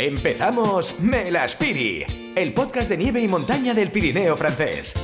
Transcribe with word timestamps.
Empezamos 0.00 1.00
Melaspiri, 1.00 2.04
el 2.36 2.54
podcast 2.54 2.88
de 2.88 2.96
nieve 2.96 3.20
y 3.20 3.26
montaña 3.26 3.74
del 3.74 3.90
Pirineo 3.90 4.36
francés. 4.36 4.94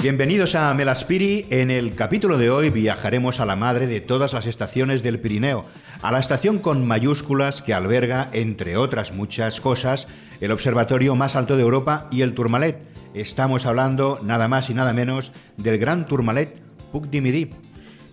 Bienvenidos 0.00 0.54
a 0.54 0.72
Melaspiri. 0.74 1.46
En 1.50 1.72
el 1.72 1.96
capítulo 1.96 2.38
de 2.38 2.50
hoy 2.50 2.70
viajaremos 2.70 3.40
a 3.40 3.46
la 3.46 3.56
madre 3.56 3.88
de 3.88 4.00
todas 4.00 4.32
las 4.32 4.46
estaciones 4.46 5.02
del 5.02 5.18
Pirineo, 5.18 5.64
a 6.02 6.12
la 6.12 6.20
estación 6.20 6.60
con 6.60 6.86
mayúsculas 6.86 7.62
que 7.62 7.74
alberga, 7.74 8.30
entre 8.32 8.76
otras 8.76 9.12
muchas 9.12 9.60
cosas, 9.60 10.06
el 10.40 10.52
observatorio 10.52 11.16
más 11.16 11.34
alto 11.34 11.56
de 11.56 11.62
Europa 11.62 12.06
y 12.12 12.22
el 12.22 12.32
Tourmalet. 12.34 12.78
Estamos 13.12 13.66
hablando 13.66 14.20
nada 14.22 14.46
más 14.46 14.70
y 14.70 14.74
nada 14.74 14.92
menos 14.92 15.32
del 15.56 15.78
Gran 15.78 16.06
Tourmalet 16.06 16.54
Puc 16.92 17.06
du 17.06 17.20
Midi. 17.20 17.50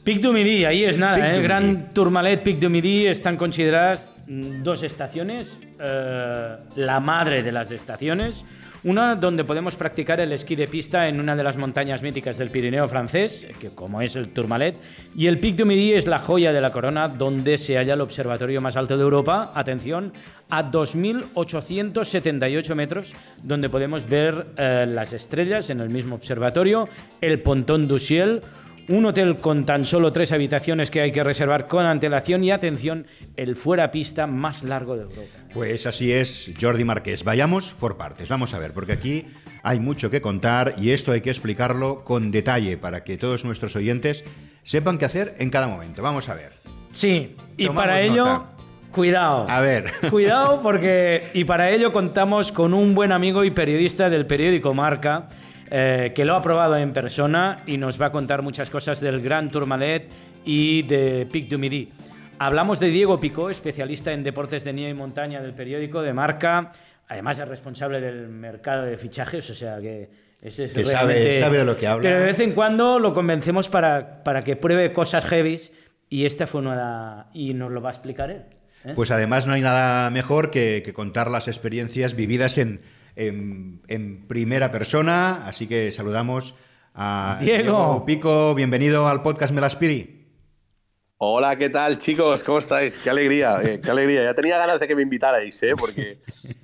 Pic 0.04 0.20
du 0.20 0.34
Midi, 0.34 0.66
ahí 0.66 0.86
es 0.86 0.98
nada, 0.98 1.18
Pic 1.18 1.26
¿eh? 1.26 1.36
el 1.36 1.44
Gran. 1.44 1.90
Tourmalet, 1.94 2.42
Pic 2.42 2.58
du 2.58 2.72
Midi 2.72 3.06
están 3.06 3.38
consideradas 3.38 4.08
dos 4.64 4.84
estaciones, 4.84 5.58
eh, 5.80 6.58
la 6.76 7.00
madre 7.00 7.42
de 7.44 7.52
las 7.52 7.72
estaciones. 7.72 8.46
Una 8.84 9.16
donde 9.16 9.44
podemos 9.44 9.76
practicar 9.76 10.20
el 10.22 10.32
esquí 10.32 10.56
de 10.56 10.68
pista 10.68 11.08
en 11.08 11.20
una 11.20 11.36
de 11.36 11.44
las 11.44 11.56
montañas 11.56 12.02
míticas 12.02 12.40
del 12.40 12.50
Pirineo 12.50 12.88
francés, 12.88 13.48
que 13.60 13.70
como 13.70 14.02
es 14.02 14.16
el 14.16 14.30
Tourmalet, 14.30 14.76
y 15.16 15.28
el 15.28 15.40
Pic 15.40 15.56
du 15.56 15.68
Midi 15.68 15.94
es 15.94 16.08
la 16.08 16.18
joya 16.18 16.52
de 16.52 16.62
la 16.62 16.72
corona 16.72 17.08
donde 17.08 17.60
se 17.60 17.78
halla 17.78 17.94
el 17.94 18.02
observatorio 18.02 18.60
más 18.60 18.78
alto 18.78 18.98
de 18.98 19.04
Europa, 19.04 19.52
atención, 19.54 20.12
a 20.50 20.72
2.878 20.72 22.74
metros, 22.74 23.14
donde 23.44 23.70
podemos 23.70 24.10
ver 24.10 24.48
eh, 24.58 24.88
las 24.88 25.14
estrellas 25.14 25.70
en 25.70 25.80
el 25.80 25.90
mismo 25.90 26.16
observatorio, 26.16 26.90
el 27.22 27.40
Pontón 27.40 27.88
du 27.88 28.00
Ciel, 28.00 28.42
un 28.92 29.06
hotel 29.06 29.38
con 29.38 29.66
tan 29.66 29.86
solo 29.86 30.12
tres 30.12 30.32
habitaciones 30.32 30.92
que 30.92 31.02
hay 31.02 31.12
que 31.12 31.24
reservar 31.24 31.68
con 31.68 31.86
antelación 31.86 32.44
y 32.44 32.52
atención, 32.52 33.08
el 33.38 33.56
fuera 33.56 33.92
pista 33.92 34.28
más 34.28 34.64
largo 34.64 34.96
de 34.96 35.04
Europa. 35.04 35.32
Pues 35.54 35.86
así 35.88 36.12
es, 36.12 36.52
Jordi 36.60 36.84
Marqués. 36.84 37.24
Vayamos 37.24 37.74
por 37.74 37.98
partes. 37.98 38.30
Vamos 38.30 38.54
a 38.54 38.60
ver, 38.60 38.74
porque 38.74 38.92
aquí 38.94 39.26
hay 39.64 39.80
mucho 39.80 40.10
que 40.10 40.22
contar 40.22 40.76
y 40.78 40.92
esto 40.92 41.12
hay 41.12 41.22
que 41.22 41.30
explicarlo 41.30 42.04
con 42.04 42.32
detalle 42.32 42.78
para 42.78 43.04
que 43.04 43.18
todos 43.18 43.46
nuestros 43.46 43.76
oyentes 43.76 44.24
sepan 44.64 44.98
qué 44.98 45.06
hacer 45.06 45.36
en 45.40 45.50
cada 45.50 45.68
momento. 45.68 46.02
Vamos 46.02 46.30
a 46.30 46.36
ver. 46.36 46.52
Sí, 46.94 47.36
y 47.58 47.66
Tomamos 47.68 47.84
para 47.84 48.02
ello, 48.02 48.26
nota. 48.26 48.46
cuidado. 48.92 49.46
A 49.50 49.62
ver. 49.62 49.86
Cuidado 50.10 50.62
porque, 50.62 51.24
y 51.34 51.46
para 51.46 51.70
ello 51.72 51.92
contamos 51.94 52.52
con 52.52 52.74
un 52.74 52.94
buen 52.94 53.12
amigo 53.14 53.46
y 53.46 53.52
periodista 53.52 54.10
del 54.10 54.26
periódico 54.26 54.74
Marca, 54.74 55.30
eh, 55.72 56.12
que 56.14 56.26
lo 56.26 56.36
ha 56.36 56.42
probado 56.42 56.76
en 56.78 56.92
persona 56.94 57.64
y 57.66 57.78
nos 57.78 58.00
va 58.00 58.08
a 58.08 58.12
contar 58.12 58.42
muchas 58.42 58.70
cosas 58.70 59.00
del 59.00 59.22
Gran 59.22 59.50
Tourmalet 59.50 60.10
y 60.46 60.84
de 60.84 61.26
Pic 61.32 61.48
du 61.50 61.58
Midi. 61.58 61.90
Hablamos 62.40 62.80
de 62.80 62.90
Diego 62.90 63.20
Picó, 63.20 63.50
especialista 63.50 64.12
en 64.12 64.24
deportes 64.24 64.64
de 64.64 64.74
nieve 64.74 64.92
y 64.92 64.94
montaña 64.96 65.42
del 65.42 65.54
periódico 65.54 66.02
de 66.02 66.12
Marca, 66.14 66.72
además 67.08 67.40
es 67.40 67.48
responsable 67.48 68.02
del 68.02 68.28
mercado 68.30 68.84
de 68.84 68.98
fichajes, 68.98 69.50
o 69.50 69.56
sea 69.56 69.80
que 69.80 70.10
ese 70.42 70.66
es 70.66 70.74
Que 70.74 70.84
sabe- 70.84 71.14
realmente- 71.14 71.40
sabe 71.40 71.58
de 71.60 71.66
lo 71.66 71.78
que 71.78 71.88
habla. 71.88 72.02
Pero 72.02 72.20
de 72.20 72.26
vez 72.26 72.40
en 72.40 72.54
cuando 72.54 72.98
lo 73.00 73.14
convencemos 73.14 73.70
para, 73.70 74.24
para 74.24 74.42
que 74.42 74.56
pruebe 74.56 74.92
cosas 74.92 75.24
heavies 75.26 75.72
y 76.10 76.26
esta 76.26 76.48
fue 76.48 76.62
una... 76.62 77.28
y 77.34 77.54
nos 77.54 77.72
lo 77.72 77.80
va 77.80 77.90
a 77.90 77.94
explicar 77.94 78.32
él. 78.32 78.42
¿eh? 78.86 78.94
Pues 78.96 79.12
además 79.12 79.46
no 79.46 79.54
hay 79.54 79.62
nada 79.62 80.10
mejor 80.10 80.50
que, 80.50 80.82
que 80.84 80.94
contar 80.94 81.30
las 81.30 81.48
experiencias 81.48 82.16
vividas 82.16 82.58
en, 82.58 82.82
en- 83.16 83.82
en 83.88 84.28
primera 84.28 84.72
persona. 84.72 85.46
Así 85.48 85.68
que 85.68 85.92
saludamos 85.92 86.56
a 86.94 87.38
Diego. 87.42 88.06
Pico. 88.06 88.54
Bienvenido 88.56 89.08
al 89.08 89.22
podcast 89.22 89.54
Melaspiri. 89.54 90.20
Hola, 91.24 91.56
¿qué 91.56 91.70
tal, 91.70 92.00
chicos? 92.00 92.44
¿Cómo 92.44 92.58
estáis? 92.58 92.96
Qué 92.96 93.10
alegría, 93.12 93.62
eh, 93.62 93.80
qué 93.80 93.92
alegría. 93.92 94.24
Ya 94.24 94.34
tenía 94.34 94.58
ganas 94.58 94.80
de 94.80 94.88
que 94.88 94.96
me 94.96 95.04
invitarais, 95.04 95.62
¿eh? 95.62 95.76
porque 95.78 96.20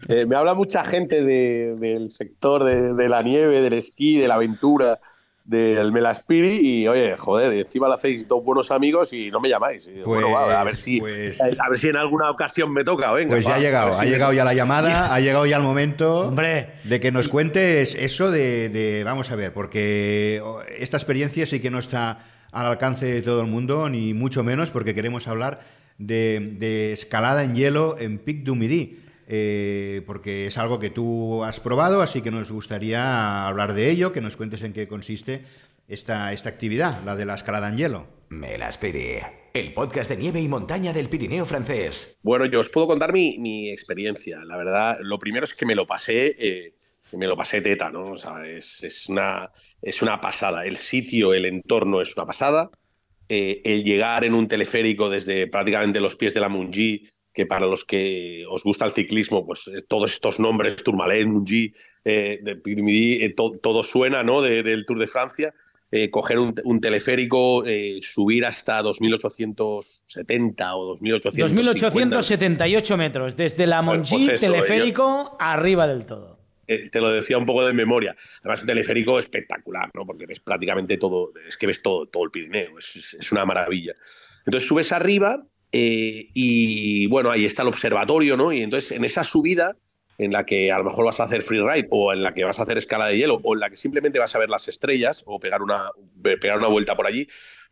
eh, 0.09 0.25
me 0.25 0.36
habla 0.36 0.56
mucha 0.56 0.84
gente 0.84 1.23
de- 1.23 1.75
del 1.75 2.09
sector 2.09 2.64
de, 2.64 2.95
de 2.95 3.08
la 3.08 3.22
nieve, 3.22 3.62
del 3.62 3.73
esquí, 3.73 4.18
de 4.18 4.28
la 4.28 4.34
aventura, 4.34 5.00
del 5.47 5.94
Melaspiri 5.94 6.59
y, 6.62 6.88
oye, 6.90 7.16
joder, 7.16 7.53
encima 7.53 7.88
lo 7.88 7.94
hacéis 7.94 8.28
dos 8.28 8.44
buenos 8.44 8.69
amigos 8.69 9.13
y 9.13 9.31
no 9.31 9.40
me 9.40 9.47
llamáis. 9.47 9.88
Y, 9.88 10.02
bueno, 10.02 10.30
va, 10.31 10.59
a 10.59 10.63
ver 10.66 10.75
si, 10.75 11.00
pues- 11.00 11.40
a 11.41 11.69
ver 11.69 11.80
si 11.80 11.88
en 11.88 11.96
alguna 11.96 12.30
ocasión 12.30 12.72
me 12.74 12.84
toca, 12.84 13.13
venga. 13.13 13.31
Pues 13.31 13.46
ya 13.46 13.52
va, 13.52 13.56
ha 13.56 13.59
llegado, 13.59 13.94
ha 13.97 14.00
si 14.02 14.06
me- 14.07 14.12
llegado 14.12 14.34
ya 14.34 14.44
la 14.44 14.53
llamada, 14.53 15.13
ha 15.16 15.19
llegado 15.22 15.46
ya 15.46 15.56
el 15.56 15.63
momento 15.63 16.28
Hombre. 16.28 16.74
de 16.84 17.00
que 17.00 17.13
nos 17.13 17.30
cuentes 17.30 17.96
eso 17.96 18.30
de, 18.30 18.68
de- 18.68 19.03
vamos 19.06 19.31
a 19.31 19.38
ver, 19.38 19.53
porque 19.53 20.44
esta 20.78 20.97
experiencia 20.97 21.46
sí 21.46 21.62
que 21.62 21.72
no 21.72 21.80
está 21.80 22.25
al 22.52 22.66
alcance 22.66 23.06
de 23.06 23.22
todo 23.22 23.40
el 23.40 23.47
mundo, 23.47 23.90
ni 23.90 24.13
mucho 24.13 24.44
menos, 24.44 24.69
porque 24.69 24.94
queremos 24.94 25.30
hablar 25.30 25.62
de, 25.97 26.56
de 26.59 26.91
escalada 26.91 27.44
en 27.46 27.56
hielo 27.56 27.96
en 28.00 28.19
Pic 28.19 28.44
du 28.44 28.56
Midi, 28.56 29.00
eh, 29.27 30.01
porque 30.07 30.47
es 30.47 30.57
algo 30.57 30.79
que 30.79 30.89
tú 30.89 31.43
has 31.43 31.59
probado, 31.59 32.01
así 32.01 32.21
que 32.21 32.31
nos 32.31 32.49
gustaría 32.49 33.45
hablar 33.45 33.73
de 33.73 33.89
ello, 33.89 34.13
que 34.13 34.21
nos 34.21 34.38
cuentes 34.38 34.63
en 34.63 34.73
qué 34.73 34.88
consiste 34.88 35.43
esta, 35.88 36.31
esta 36.31 36.49
actividad, 36.49 37.03
la 37.03 37.15
de 37.15 37.25
la 37.25 37.35
escalada 37.35 37.67
en 37.69 37.77
hielo. 37.77 38.07
Melaspiri, 38.29 39.19
el 39.53 39.73
podcast 39.73 40.09
de 40.09 40.17
nieve 40.17 40.41
y 40.41 40.47
montaña 40.47 40.93
del 40.93 41.09
Pirineo 41.09 41.45
francés. 41.45 42.19
Bueno, 42.23 42.45
yo 42.45 42.61
os 42.61 42.69
puedo 42.69 42.88
contar 42.88 43.11
mi, 43.13 43.38
mi 43.38 43.69
experiencia. 43.69 44.43
La 44.45 44.57
verdad, 44.57 44.97
lo 45.01 45.19
primero 45.19 45.45
es 45.45 45.53
que 45.53 45.65
me 45.65 45.75
lo 45.75 45.85
pasé, 45.85 46.35
eh, 46.39 46.73
me 47.13 47.27
lo 47.27 47.35
pasé 47.38 47.61
teta, 47.61 47.89
¿no? 47.89 48.11
O 48.11 48.15
sea, 48.15 48.45
es, 48.45 48.83
es 48.83 49.07
una, 49.09 49.51
es 49.81 50.01
una 50.01 50.21
pasada. 50.21 50.65
El 50.65 50.77
sitio, 50.77 51.33
el 51.33 51.45
entorno 51.45 52.01
es 52.01 52.15
una 52.15 52.25
pasada. 52.25 52.69
Eh, 53.29 53.61
el 53.65 53.83
llegar 53.83 54.23
en 54.23 54.33
un 54.33 54.47
teleférico 54.47 55.09
desde 55.09 55.47
prácticamente 55.47 55.99
los 55.99 56.15
pies 56.15 56.33
de 56.33 56.39
la 56.39 56.49
Mungi, 56.49 57.09
que 57.38 57.46
para 57.46 57.68
los 57.68 57.86
que 57.86 58.46
os 58.50 58.64
gusta 58.64 58.84
el 58.86 58.94
ciclismo, 58.94 59.46
pues 59.46 59.68
eh, 59.68 59.84
todos 59.88 60.12
estos 60.12 60.40
nombres, 60.40 60.75
Tourmalet, 60.78 61.28
Mungi, 61.28 61.72
eh, 62.03 62.42
eh, 62.44 63.34
to- 63.36 63.59
todo 63.62 63.84
suena, 63.84 64.24
¿no? 64.24 64.42
De- 64.42 64.64
del 64.64 64.88
Tour 64.88 64.98
de 64.98 65.06
Francia. 65.06 65.53
Eh, 65.92 66.09
coger 66.09 66.40
un, 66.40 66.56
un 66.64 66.81
teleférico, 66.81 67.64
eh, 67.66 68.00
subir 68.02 68.44
hasta 68.44 68.81
2870 68.81 70.75
o 70.75 70.86
2850. 70.86 72.18
2.878 72.18 72.98
metros, 72.98 73.38
desde 73.38 73.68
la 73.68 73.81
Monchi, 73.84 74.16
pues 74.16 74.30
eso, 74.30 74.52
teleférico, 74.52 75.38
arriba 75.40 75.88
del 75.88 76.06
todo. 76.08 76.40
Eh, 76.68 76.90
te 76.92 77.00
lo 77.00 77.09
decía 77.12 77.38
un 77.38 77.46
poco 77.46 77.66
de 77.66 77.72
memoria. 77.74 78.16
Además, 78.40 78.62
un 78.62 78.68
teleférico 78.68 79.19
espectacular, 79.19 79.90
¿no? 79.94 80.06
Porque 80.08 80.25
ves 80.25 80.40
prácticamente 80.40 80.98
todo, 80.98 81.31
es 81.48 81.56
que 81.56 81.68
ves 81.68 81.81
todo, 81.84 82.08
todo 82.08 82.24
el 82.25 82.31
Pirineo, 82.31 82.80
es- 82.80 83.14
es 83.19 83.31
una 83.31 83.46
maravilla. 83.46 83.94
Entonces 84.46 84.68
subes 84.68 84.92
arriba 84.92 85.46
eh, 85.72 86.29
y 86.33 87.07
bueno, 87.07 87.29
ahí 87.31 87.45
está 87.45 87.61
el 87.63 87.67
observatorio, 87.69 88.38
¿no? 88.38 88.51
Y 88.53 88.61
entonces 88.61 88.91
en 88.91 89.03
esa 89.05 89.23
subida, 89.23 89.75
en 90.17 90.31
la 90.31 90.45
que 90.45 90.72
a 90.72 90.78
lo 90.79 90.83
mejor 90.85 91.05
vas 91.05 91.19
a 91.19 91.25
hacer 91.25 91.44
freeride 91.44 91.88
o 91.91 92.11
en 92.11 92.23
la 92.23 92.33
que 92.33 92.44
vas 92.44 92.59
a 92.59 92.63
hacer 92.63 92.78
escala 92.78 93.05
de 93.07 93.17
hielo 93.17 93.39
o 93.44 93.53
en 93.53 93.59
la 93.59 93.69
que 93.69 93.75
simplemente 93.75 94.17
vas 94.19 94.35
a 94.35 94.39
ver 94.39 94.50
las 94.50 94.67
estrellas 94.67 95.23
o 95.27 95.39
pegar 95.39 95.61
una, 95.61 95.91
pegar 96.22 96.57
una 96.57 96.67
vuelta 96.67 96.95
por 96.95 97.06
allí, 97.06 97.27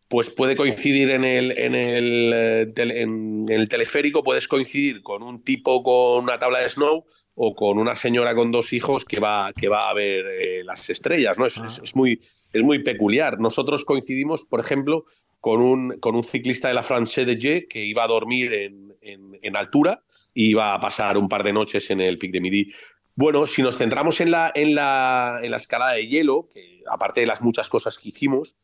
pues 0.08 0.30
puede 0.30 0.56
coincidir 0.56 1.10
en 1.10 1.24
el, 1.26 1.58
en, 1.58 1.74
el, 1.74 2.32
eh, 2.36 2.74
en 2.76 3.46
el 3.50 3.68
teleférico, 3.70 4.24
puedes 4.24 4.48
coincidir 4.48 5.02
con 5.02 5.24
un 5.24 5.44
tipo 5.44 5.82
con 5.82 6.24
una 6.24 6.38
tabla 6.38 6.60
de 6.60 6.70
snow 6.70 7.06
o 7.34 7.56
con 7.56 7.80
una 7.80 7.96
señora 7.96 8.36
con 8.36 8.52
dos 8.52 8.72
hijos 8.74 9.04
que 9.04 9.20
va, 9.20 9.52
que 9.54 9.68
va 9.68 9.90
a 9.90 9.94
ver 9.94 10.26
eh, 10.40 10.64
las 10.64 10.88
estrellas, 10.90 11.40
¿no? 11.40 11.48
Es, 11.48 11.58
es- 11.58 11.80
es 11.84 11.96
muy, 11.96 12.22
es 12.54 12.64
muy 12.64 12.80
peculiar. 12.80 13.40
Nosotros 13.40 13.84
coincidimos, 13.84 14.46
por 14.46 14.60
ejemplo, 14.60 15.06
con 15.46 15.62
un, 15.62 16.00
con 16.00 16.16
un 16.16 16.24
ciclista 16.24 16.70
de 16.70 16.74
la 16.74 16.82
France 16.82 17.24
de 17.24 17.38
G 17.38 17.68
que 17.68 17.86
iba 17.86 18.04
a 18.04 18.08
dormir 18.08 18.52
en, 18.52 18.96
en- 19.44 19.56
altura 19.56 20.00
y 20.34 20.48
iba 20.48 20.74
a 20.74 20.80
pasar 20.80 21.20
un 21.20 21.30
par 21.30 21.44
de 21.44 21.54
noches 21.54 21.92
en 21.92 22.02
el 22.02 22.18
Pic 22.18 22.32
de 22.32 22.42
Midi. 22.42 22.72
Bueno, 23.14 23.46
si 23.46 23.62
nos 23.62 23.78
centramos 23.78 24.20
en 24.22 24.32
la, 24.32 24.52
en 24.56 24.74
la, 24.74 25.40
en 25.44 25.52
la 25.52 25.58
escalada 25.58 25.94
de 25.94 26.08
hielo, 26.08 26.50
aparte 26.90 27.22
de 27.22 27.28
las 27.28 27.44
muchas 27.44 27.70
cosas 27.70 28.00
que 28.00 28.10
hicimos, 28.10 28.58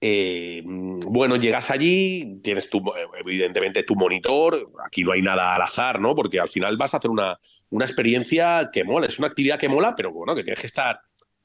eh, 0.00 0.62
bueno, 0.64 1.36
llegas 1.36 1.70
allí, 1.70 2.40
tienes 2.42 2.70
tu, 2.70 2.82
evidentemente 3.20 3.82
tu 3.82 3.94
monitor, 3.94 4.70
aquí 4.86 5.04
no 5.04 5.12
hay 5.12 5.20
nada 5.20 5.54
al 5.54 5.60
azar, 5.60 6.00
¿no? 6.00 6.14
Porque 6.14 6.40
al 6.40 6.48
final 6.48 6.78
vas 6.78 6.94
a 6.94 6.96
hacer 6.96 7.10
una, 7.10 7.38
una 7.68 7.84
experiencia 7.84 8.70
que 8.72 8.84
mola, 8.84 9.06
es 9.06 9.18
una 9.18 9.28
actividad 9.28 9.58
que 9.58 9.68
mola, 9.68 9.92
pero 9.94 10.10
bueno, 10.10 10.34
que 10.34 10.44
tienes 10.44 10.60
que 10.60 10.66
estar, 10.66 10.98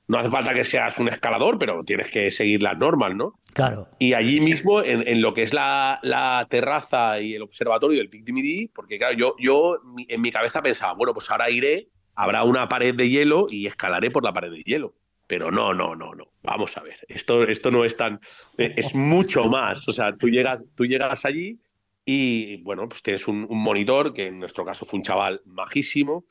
no 0.08 0.18
hace 0.18 0.30
falta 0.30 0.54
que 0.54 0.64
seas 0.64 0.98
un 1.00 1.10
escalador, 1.10 1.60
pero 1.60 1.84
tienes 1.84 2.08
que 2.10 2.32
seguir 2.32 2.64
las 2.64 2.78
normas, 2.78 3.14
¿no? 3.16 3.34
Claro. 3.54 3.90
Y 4.00 4.14
allí 4.14 4.40
mismo, 4.40 4.82
en, 4.82 5.08
en 5.08 5.22
lo 5.22 5.34
que 5.34 5.44
es 5.44 5.54
la, 5.54 6.00
la 6.04 6.46
terraza 6.50 7.20
y 7.20 7.34
el 7.34 7.42
observatorio 7.42 7.98
del 7.98 8.10
Pic 8.10 8.24
de 8.24 8.34
Midi, 8.34 8.68
porque 8.68 8.98
claro, 8.98 9.16
yo, 9.18 9.36
yo 9.40 9.80
en 10.08 10.22
mi 10.22 10.32
cabeza 10.32 10.62
pensaba, 10.62 10.94
bueno, 10.94 11.14
pues 11.14 11.30
ahora 11.30 11.50
iré, 11.50 11.90
habrá 12.16 12.44
una 12.44 12.70
pared 12.70 12.96
de 12.96 13.10
hielo 13.10 13.48
y 13.50 13.68
escalaré 13.68 14.10
por 14.12 14.24
la 14.24 14.34
pared 14.34 14.52
de 14.52 14.64
hielo. 14.64 14.96
Pero 15.28 15.52
no, 15.52 15.74
no, 15.74 15.94
no, 15.94 16.14
no. 16.16 16.32
Vamos 16.42 16.78
a 16.78 16.82
ver. 16.84 16.96
Esto, 17.10 17.44
esto 17.44 17.70
no 17.70 17.84
es 17.84 17.98
tan. 17.98 18.22
eh, 18.58 18.74
Es 18.78 18.96
mucho 18.96 19.44
más. 19.50 19.86
O 19.90 19.92
sea, 19.92 20.16
tú 20.16 20.30
llegas, 20.30 20.64
tú 20.74 20.86
llegas 20.86 21.26
allí 21.26 21.60
y, 22.06 22.62
bueno, 22.64 22.88
pues 22.88 23.02
tienes 23.04 23.28
un, 23.28 23.46
un 23.50 23.62
monitor, 23.62 24.14
que 24.14 24.28
en 24.28 24.40
nuestro 24.40 24.64
caso 24.64 24.86
fue 24.86 25.00
un 25.00 25.04
chaval 25.04 25.42
majísimo. 25.44 26.24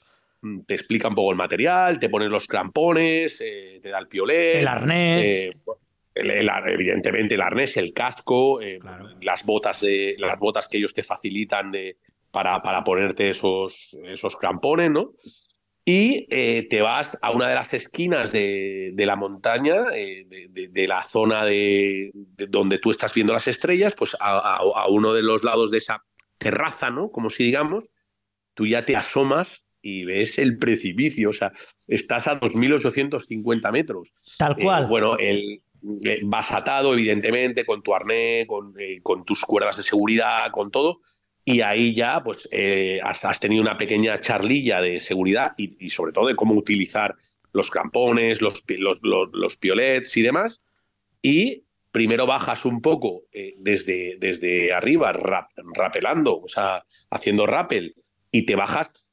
Mm, 0.46 0.60
Te 0.66 0.74
explica 0.74 1.08
un 1.08 1.14
poco 1.14 1.30
el 1.30 1.36
material, 1.36 1.98
te 1.98 2.08
pones 2.08 2.28
los 2.28 2.46
crampones, 2.46 3.38
eh, 3.40 3.78
te 3.82 3.88
da 3.90 3.98
el 3.98 4.08
piolet. 4.08 4.60
El 4.62 4.68
arnés. 4.68 5.24
eh, 5.24 5.52
el- 6.14 6.30
el 6.30 6.48
ar- 6.48 6.70
evidentemente 6.70 7.34
el 7.34 7.40
arnés, 7.42 7.76
el 7.76 7.92
casco, 7.92 8.62
eh, 8.62 8.78
Claro. 8.78 9.08
las 9.20 9.44
botas 9.44 9.80
de 9.80 10.14
las 10.18 10.38
botas 10.38 10.66
que 10.66 10.78
ellos 10.78 10.94
te 10.94 11.02
facilitan 11.02 11.70
de, 11.70 11.98
para, 12.30 12.62
para 12.62 12.82
ponerte 12.84 13.28
esos, 13.30 13.94
esos 14.04 14.36
crampones, 14.36 14.90
¿no? 14.90 15.12
Y 15.88 16.26
te 16.68 16.82
vas 16.82 17.16
a 17.22 17.30
una 17.30 17.48
de 17.48 17.54
las 17.54 17.72
esquinas 17.72 18.32
de, 18.32 18.90
de 18.94 19.06
la 19.06 19.14
montaña, 19.14 19.82
de, 19.82 20.48
de, 20.50 20.88
la 20.88 21.04
zona 21.04 21.44
de, 21.44 22.10
donde 22.14 22.78
tú 22.78 22.90
estás 22.90 23.14
viendo 23.14 23.32
las 23.32 23.46
estrellas, 23.46 23.94
pues 23.96 24.16
a, 24.18 24.36
a, 24.38 24.56
a, 24.56 24.88
uno 24.88 25.14
de 25.14 25.22
los 25.22 25.44
lados 25.44 25.70
de 25.70 25.78
esa 25.78 26.02
terraza, 26.38 26.90
¿no? 26.90 27.10
Como 27.12 27.30
si 27.30 27.44
digamos, 27.44 27.84
tú 28.54 28.66
ya 28.66 28.84
te 28.84 28.96
asomas 28.96 29.62
y 29.86 30.04
ves 30.04 30.38
el 30.38 30.58
precipicio, 30.58 31.30
o 31.30 31.32
sea, 31.32 31.52
estás 31.86 32.26
a 32.26 32.40
2.850 32.40 33.72
metros. 33.72 34.12
Tal 34.36 34.56
cual. 34.56 34.84
Eh, 34.84 34.86
bueno, 34.88 35.16
el, 35.18 35.62
vas 36.24 36.50
atado, 36.50 36.94
evidentemente, 36.94 37.64
con 37.64 37.82
tu 37.82 37.94
arnés, 37.94 38.46
con, 38.46 38.74
con 39.02 39.24
tus 39.24 39.42
cuerdas 39.42 39.76
de 39.76 39.82
seguridad, 39.82 40.50
con 40.50 40.70
todo 40.70 41.00
y 41.48 41.60
ahí 41.60 41.94
ya 41.94 42.24
pues 42.24 42.48
eh, 42.50 42.98
has, 43.04 43.24
has, 43.24 43.38
tenido 43.38 43.62
una 43.62 43.76
pequeña 43.76 44.18
charlilla 44.18 44.80
de 44.80 44.98
seguridad 44.98 45.54
y, 45.56 45.76
y, 45.78 45.90
sobre 45.90 46.12
todo 46.12 46.26
de 46.26 46.34
cómo 46.34 46.54
utilizar 46.54 47.14
los 47.52 47.70
crampones, 47.70 48.42
los, 48.42 48.64
los, 48.66 48.98
los, 49.04 49.28
los 49.32 49.56
piolets 49.56 50.16
y 50.16 50.22
demás. 50.22 50.64
Y 51.22 51.62
primero 51.92 52.26
bajas 52.26 52.64
un 52.64 52.82
poco 52.82 53.22
eh, 53.32 53.54
desde, 53.58 54.16
desde 54.18 54.72
arriba, 54.72 55.12
rap, 55.12 55.50
rapelando, 55.72 56.40
o 56.40 56.48
sea, 56.48 56.84
haciendo 57.10 57.46
rappel, 57.46 57.94
y 58.32 58.42
te 58.42 58.56
bajas 58.56 59.05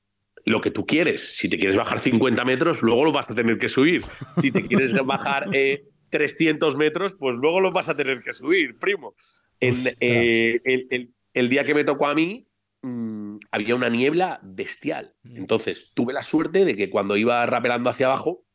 lo 0.45 0.61
que 0.61 0.71
tú 0.71 0.85
quieres. 0.85 1.35
Si 1.37 1.49
te 1.49 1.57
quieres 1.57 1.77
bajar 1.77 1.99
50 1.99 2.43
metros, 2.45 2.81
luego 2.81 3.05
lo 3.05 3.11
vas 3.11 3.29
a 3.29 3.35
tener 3.35 3.57
que 3.57 3.69
subir. 3.69 4.03
Si 4.41 4.51
te 4.51 4.65
quieres 4.67 4.93
bajar 5.05 5.47
eh, 5.53 5.85
300 6.09 6.77
metros, 6.77 7.15
pues 7.17 7.35
luego 7.35 7.59
lo 7.61 7.71
vas 7.71 7.89
a 7.89 7.95
tener 7.95 8.21
que 8.21 8.33
subir, 8.33 8.77
primo. 8.77 9.15
En, 9.59 9.75
eh, 9.99 10.59
el, 10.63 10.87
el, 10.89 11.13
el 11.33 11.49
día 11.49 11.63
que 11.63 11.73
me 11.73 11.83
tocó 11.83 12.07
a 12.07 12.15
mí, 12.15 12.47
mmm, 12.81 13.37
había 13.51 13.75
una 13.75 13.89
niebla 13.89 14.39
bestial. 14.43 15.13
Entonces, 15.23 15.91
tuve 15.93 16.13
la 16.13 16.23
suerte 16.23 16.65
de 16.65 16.75
que 16.75 16.89
cuando 16.89 17.17
iba 17.17 17.45
rapelando 17.45 17.89
hacia 17.89 18.07
abajo, 18.07 18.45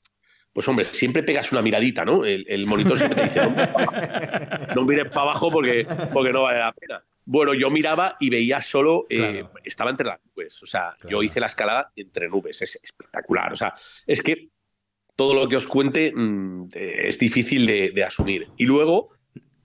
pues 0.53 0.67
hombre, 0.69 0.85
siempre 0.85 1.23
pegas 1.23 1.53
una 1.53 1.63
miradita, 1.63 2.05
¿no? 2.05 2.25
El, 2.25 2.45
el 2.49 2.67
monitor 2.67 2.99
siempre 2.99 3.23
te 3.23 3.29
dice, 3.29 3.41
no 3.45 3.51
mires 3.51 3.69
para 3.71 3.85
abajo, 3.85 4.75
no 4.75 4.83
mires 4.85 5.11
para 5.11 5.21
abajo 5.23 5.51
porque, 5.51 5.87
porque 6.13 6.33
no 6.33 6.43
vale 6.43 6.59
la 6.59 6.73
pena. 6.73 7.05
Bueno, 7.31 7.53
yo 7.53 7.71
miraba 7.71 8.17
y 8.19 8.31
veía 8.31 8.63
solo, 8.63 9.05
eh, 9.11 9.19
claro. 9.19 9.51
estaba 9.63 9.91
entre 9.91 10.07
las 10.07 10.19
nubes. 10.25 10.63
O 10.63 10.67
sea, 10.67 10.97
claro. 10.99 11.11
yo 11.11 11.23
hice 11.23 11.41
la 11.41 11.47
escalada 11.47 11.93
entre 11.95 12.27
nubes. 12.27 12.63
Es 12.63 12.81
espectacular. 12.83 13.53
O 13.53 13.57
sea, 13.57 13.75
es 14.07 14.23
que 14.23 14.49
todo 15.15 15.35
lo 15.35 15.47
que 15.47 15.57
os 15.57 15.67
cuente 15.67 16.11
mmm, 16.17 16.69
es 16.73 17.19
difícil 17.19 17.67
de, 17.67 17.91
de 17.91 18.03
asumir. 18.03 18.49
Y 18.57 18.65
luego, 18.65 19.11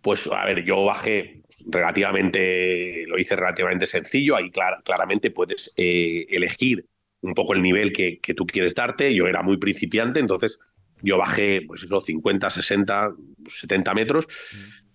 pues, 0.01 0.27
a 0.27 0.43
ver, 0.43 0.65
yo 0.65 0.83
bajé 0.83 1.41
relativamente, 1.67 3.05
lo 3.07 3.17
hice 3.17 3.37
relativamente 3.37 3.85
sencillo, 3.85 4.35
ahí 4.35 4.51
clar, 4.51 4.83
claramente 4.83 5.31
puedes 5.31 5.73
eh, 5.77 6.25
elegir 6.31 6.85
un 7.21 7.33
poco 7.33 7.53
el 7.53 7.61
nivel 7.61 7.93
que, 7.93 8.19
que, 8.19 8.33
tú 8.33 8.45
quieres 8.45 8.75
darte, 8.75 9.15
yo 9.15 9.25
era 9.27 9.41
muy 9.41 9.55
principiante, 9.55 10.19
entonces 10.19 10.59
yo 11.03 11.17
bajé, 11.17 11.61
pues 11.67 11.83
eso, 11.83 12.01
50, 12.01 12.49
60, 12.49 13.13
70 13.47 13.93
metros, 13.93 14.27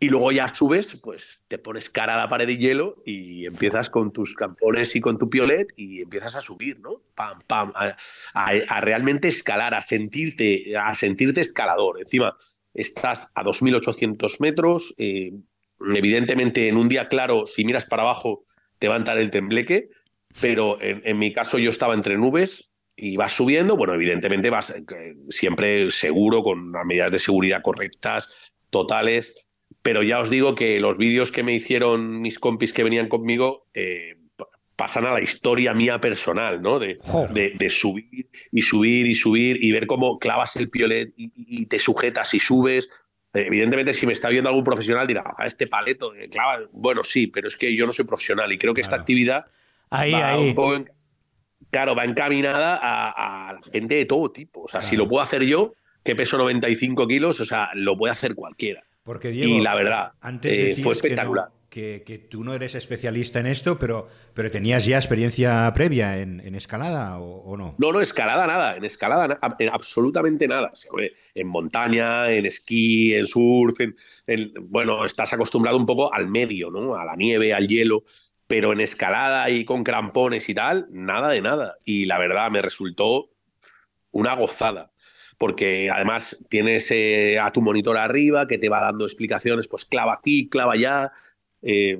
y 0.00 0.08
luego 0.08 0.32
ya 0.32 0.52
subes, 0.52 0.98
pues 1.02 1.44
te 1.48 1.58
pones 1.58 1.90
cara 1.90 2.14
a 2.14 2.18
la 2.18 2.28
pared 2.28 2.46
de 2.46 2.56
hielo 2.56 3.02
y 3.04 3.46
empiezas 3.46 3.90
con 3.90 4.12
tus 4.12 4.34
campones 4.34 4.94
y 4.96 5.00
con 5.00 5.18
tu 5.18 5.28
piolet 5.28 5.72
y 5.76 6.02
empiezas 6.02 6.34
a 6.34 6.40
subir, 6.40 6.80
¿no? 6.80 7.02
Pam, 7.14 7.40
pam, 7.46 7.72
a, 7.74 7.96
a, 8.34 8.50
a 8.68 8.80
realmente 8.80 9.28
escalar, 9.28 9.74
a 9.74 9.82
sentirte, 9.82 10.76
a 10.76 10.94
sentirte 10.94 11.40
escalador. 11.40 12.00
Encima, 12.00 12.36
estás 12.74 13.26
a 13.34 13.44
2.800 13.44 14.36
metros, 14.40 14.94
eh, 14.98 15.32
Evidentemente, 15.80 16.68
en 16.68 16.76
un 16.76 16.88
día 16.88 17.08
claro, 17.08 17.46
si 17.46 17.64
miras 17.64 17.84
para 17.84 18.02
abajo, 18.02 18.44
te 18.78 18.88
va 18.88 18.94
a 18.94 18.98
entrar 18.98 19.18
el 19.18 19.30
tembleque, 19.30 19.90
pero 20.40 20.80
en, 20.82 21.02
en 21.04 21.18
mi 21.18 21.32
caso 21.32 21.58
yo 21.58 21.70
estaba 21.70 21.94
entre 21.94 22.16
nubes 22.16 22.70
y 22.98 23.16
vas 23.16 23.32
subiendo. 23.32 23.76
Bueno, 23.76 23.94
evidentemente 23.94 24.50
vas 24.50 24.70
eh, 24.70 25.14
siempre 25.30 25.90
seguro, 25.90 26.42
con 26.42 26.72
las 26.72 26.84
medidas 26.84 27.12
de 27.12 27.18
seguridad 27.18 27.62
correctas, 27.62 28.28
totales. 28.70 29.46
Pero 29.82 30.02
ya 30.02 30.20
os 30.20 30.28
digo 30.28 30.54
que 30.54 30.80
los 30.80 30.98
vídeos 30.98 31.30
que 31.30 31.44
me 31.44 31.54
hicieron 31.54 32.20
mis 32.20 32.38
compis 32.38 32.72
que 32.72 32.84
venían 32.84 33.08
conmigo 33.08 33.66
eh, 33.74 34.16
pasan 34.76 35.06
a 35.06 35.12
la 35.12 35.20
historia 35.20 35.72
mía 35.74 36.00
personal, 36.00 36.60
¿no? 36.60 36.78
De, 36.78 36.98
de, 37.30 37.54
de, 37.56 37.70
subir 37.70 38.28
y 38.52 38.62
subir 38.62 39.06
y 39.06 39.14
subir 39.14 39.62
y 39.62 39.72
ver 39.72 39.86
cómo 39.86 40.18
clavas 40.18 40.56
el 40.56 40.68
piolet 40.68 41.12
y, 41.16 41.32
y 41.36 41.66
te 41.66 41.78
sujetas 41.78 42.34
y 42.34 42.40
subes. 42.40 42.88
Evidentemente, 43.32 43.92
si 43.92 44.06
me 44.06 44.12
está 44.12 44.28
viendo 44.30 44.48
algún 44.48 44.64
profesional, 44.64 45.06
dirá, 45.06 45.22
ah, 45.36 45.46
este 45.46 45.66
paleto, 45.66 46.12
claro, 46.30 46.68
bueno, 46.72 47.04
sí, 47.04 47.26
pero 47.26 47.48
es 47.48 47.56
que 47.56 47.74
yo 47.76 47.86
no 47.86 47.92
soy 47.92 48.04
profesional 48.04 48.52
y 48.52 48.58
creo 48.58 48.72
que 48.72 48.82
claro. 48.82 48.94
esta 48.94 49.00
actividad 49.02 49.46
ahí, 49.90 50.12
va 50.12 50.32
ahí. 50.32 50.48
un 50.48 50.54
poco, 50.54 50.74
en, 50.76 50.90
claro, 51.70 51.94
va 51.94 52.04
encaminada 52.04 52.76
a, 52.76 53.48
a, 53.48 53.52
la 53.54 53.60
gente 53.72 53.94
de 53.94 54.04
todo 54.04 54.30
tipo. 54.30 54.62
O 54.62 54.68
sea, 54.68 54.80
claro. 54.80 54.90
si 54.90 54.96
lo 54.96 55.08
puedo 55.08 55.22
hacer 55.22 55.44
yo, 55.44 55.74
que 56.04 56.16
peso 56.16 56.38
95 56.38 57.06
kilos, 57.06 57.40
o 57.40 57.44
sea, 57.44 57.70
lo 57.74 57.96
puede 57.96 58.12
hacer 58.12 58.34
cualquiera. 58.34 58.82
Porque, 59.02 59.30
Diego, 59.30 59.54
y 59.54 59.60
la 59.60 59.74
verdad, 59.74 60.12
antes 60.20 60.78
eh, 60.78 60.82
fue 60.82 60.94
espectacular. 60.94 61.46
Que, 61.46 61.50
no, 61.50 61.58
que, 61.68 62.02
que, 62.04 62.18
tú 62.18 62.44
no 62.44 62.54
eres 62.54 62.74
especialista 62.74 63.40
en 63.40 63.46
esto, 63.46 63.78
pero, 63.78 64.08
pero 64.34 64.50
tenías 64.50 64.84
ya 64.84 64.96
experiencia 64.96 65.70
previa 65.74 66.18
en, 66.18 66.40
en 66.40 66.54
escalada 66.54 67.18
o, 67.18 67.42
o, 67.42 67.56
no? 67.56 67.74
No, 67.78 67.92
no, 67.92 68.00
escalada 68.00 68.46
nada, 68.46 68.76
en 68.76 68.84
escalada 68.84 69.38
en 69.58 69.68
absolutamente 69.70 70.48
nada. 70.48 70.72
En 71.34 71.48
montaña, 71.48 72.30
en 72.30 72.46
esquí, 72.46 73.14
en 73.14 73.26
surf, 73.26 73.80
en, 73.80 73.96
en, 74.26 74.52
bueno, 74.62 75.04
estás 75.04 75.32
acostumbrado 75.32 75.76
un 75.76 75.86
poco 75.86 76.12
al 76.12 76.28
medio, 76.28 76.70
¿no? 76.70 76.94
A 76.94 77.04
la 77.04 77.16
nieve, 77.16 77.54
al 77.54 77.66
hielo, 77.66 78.04
pero 78.48 78.72
en 78.72 78.80
escalada 78.80 79.48
y 79.50 79.64
con 79.64 79.84
crampones 79.84 80.48
y 80.48 80.54
tal, 80.54 80.88
nada 80.90 81.28
de 81.28 81.40
nada. 81.40 81.76
Y 81.84 82.06
la 82.06 82.18
verdad 82.18 82.50
me 82.50 82.62
resultó 82.62 83.30
una 84.10 84.34
gozada 84.34 84.90
porque 85.38 85.88
además 85.88 86.36
tienes 86.50 86.90
eh, 86.90 87.38
a 87.38 87.50
tu 87.52 87.62
monitor 87.62 87.96
arriba 87.96 88.48
que 88.48 88.58
te 88.58 88.68
va 88.68 88.80
dando 88.80 89.04
explicaciones, 89.04 89.68
pues 89.68 89.84
clava 89.84 90.14
aquí, 90.14 90.48
clava 90.48 90.72
allá, 90.72 91.12
eh, 91.62 91.96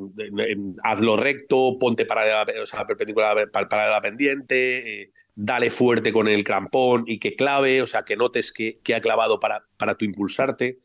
hazlo 0.82 1.16
recto, 1.16 1.78
ponte 1.78 2.04
para 2.04 2.44
o 2.62 2.66
sea, 2.66 2.84
perpendicular 2.86 3.50
para 3.50 3.90
la 3.90 4.00
pendiente, 4.00 5.02
eh, 5.02 5.12
dale 5.36 5.70
fuerte 5.70 6.12
con 6.12 6.26
el 6.26 6.42
crampón 6.42 7.04
y 7.06 7.20
que 7.20 7.36
clave, 7.36 7.80
o 7.80 7.86
sea, 7.86 8.02
que 8.02 8.16
notes 8.16 8.52
que, 8.52 8.80
que 8.82 8.96
ha 8.96 9.00
clavado 9.00 9.38
para, 9.38 9.64
para 9.76 9.94
tu 9.94 10.04
impulsarte. 10.04 10.80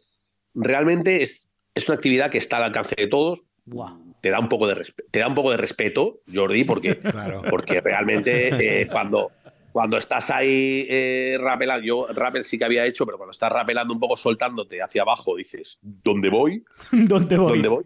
Realmente 0.53 1.23
es, 1.23 1.51
es, 1.73 1.87
una 1.89 1.95
actividad 1.95 2.29
que 2.29 2.37
está 2.37 2.57
al 2.57 2.63
alcance 2.63 2.95
de 2.95 3.07
todos. 3.07 3.41
Wow. 3.65 4.02
Te 4.23 4.29
da 4.29 4.39
un 4.39 4.47
poco 4.47 4.67
de 4.67 4.85
te 5.11 5.19
da 5.19 5.27
un 5.27 5.35
poco 5.35 5.51
de 5.51 5.57
respeto, 5.57 6.21
Jordi, 6.33 6.63
porque, 6.63 6.97
claro. 7.11 7.41
porque 7.49 7.81
realmente 7.81 8.81
eh, 8.81 8.87
cuando 8.87 9.33
cuando 9.73 9.97
estás 9.97 10.29
ahí 10.29 10.85
eh, 10.87 11.35
rapelando, 11.41 11.85
yo 11.85 12.07
rappel 12.07 12.45
sí 12.45 12.57
que 12.57 12.63
había 12.63 12.85
hecho, 12.85 13.05
pero 13.05 13.17
cuando 13.17 13.31
estás 13.31 13.51
rapelando 13.51 13.93
un 13.93 13.99
poco 13.99 14.15
soltándote 14.15 14.81
hacia 14.81 15.01
abajo, 15.01 15.35
dices, 15.35 15.79
¿dónde 15.81 16.29
voy? 16.29 16.63
¿Dónde 16.91 17.35
voy? 17.35 17.51
¿Dónde 17.53 17.67
voy? 17.67 17.83